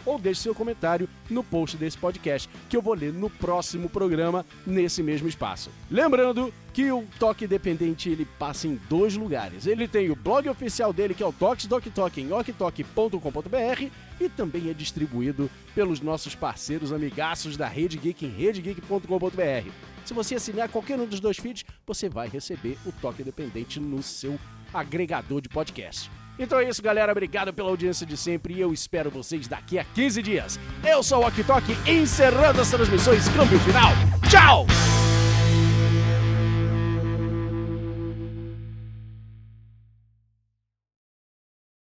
[0.05, 4.45] ou deixe seu comentário no post desse podcast que eu vou ler no próximo programa
[4.65, 5.69] nesse mesmo espaço.
[5.89, 9.67] Lembrando que o Toque Independente ele passa em dois lugares.
[9.67, 14.29] Ele tem o blog oficial dele que é o Toques Doc Talk em oktok.com.br e
[14.29, 19.69] também é distribuído pelos nossos parceiros amigaços da Rede Geek em redegeek.com.br.
[20.05, 24.01] Se você assinar qualquer um dos dois feeds, você vai receber o Toque Independente no
[24.01, 24.39] seu
[24.73, 26.09] agregador de podcast.
[26.41, 27.11] Então é isso, galera.
[27.11, 30.59] Obrigado pela audiência de sempre e eu espero vocês daqui a 15 dias.
[30.83, 33.29] Eu sou o Ok Tok, encerrando as transmissões.
[33.29, 33.91] Câmbio final.
[34.27, 34.65] Tchau!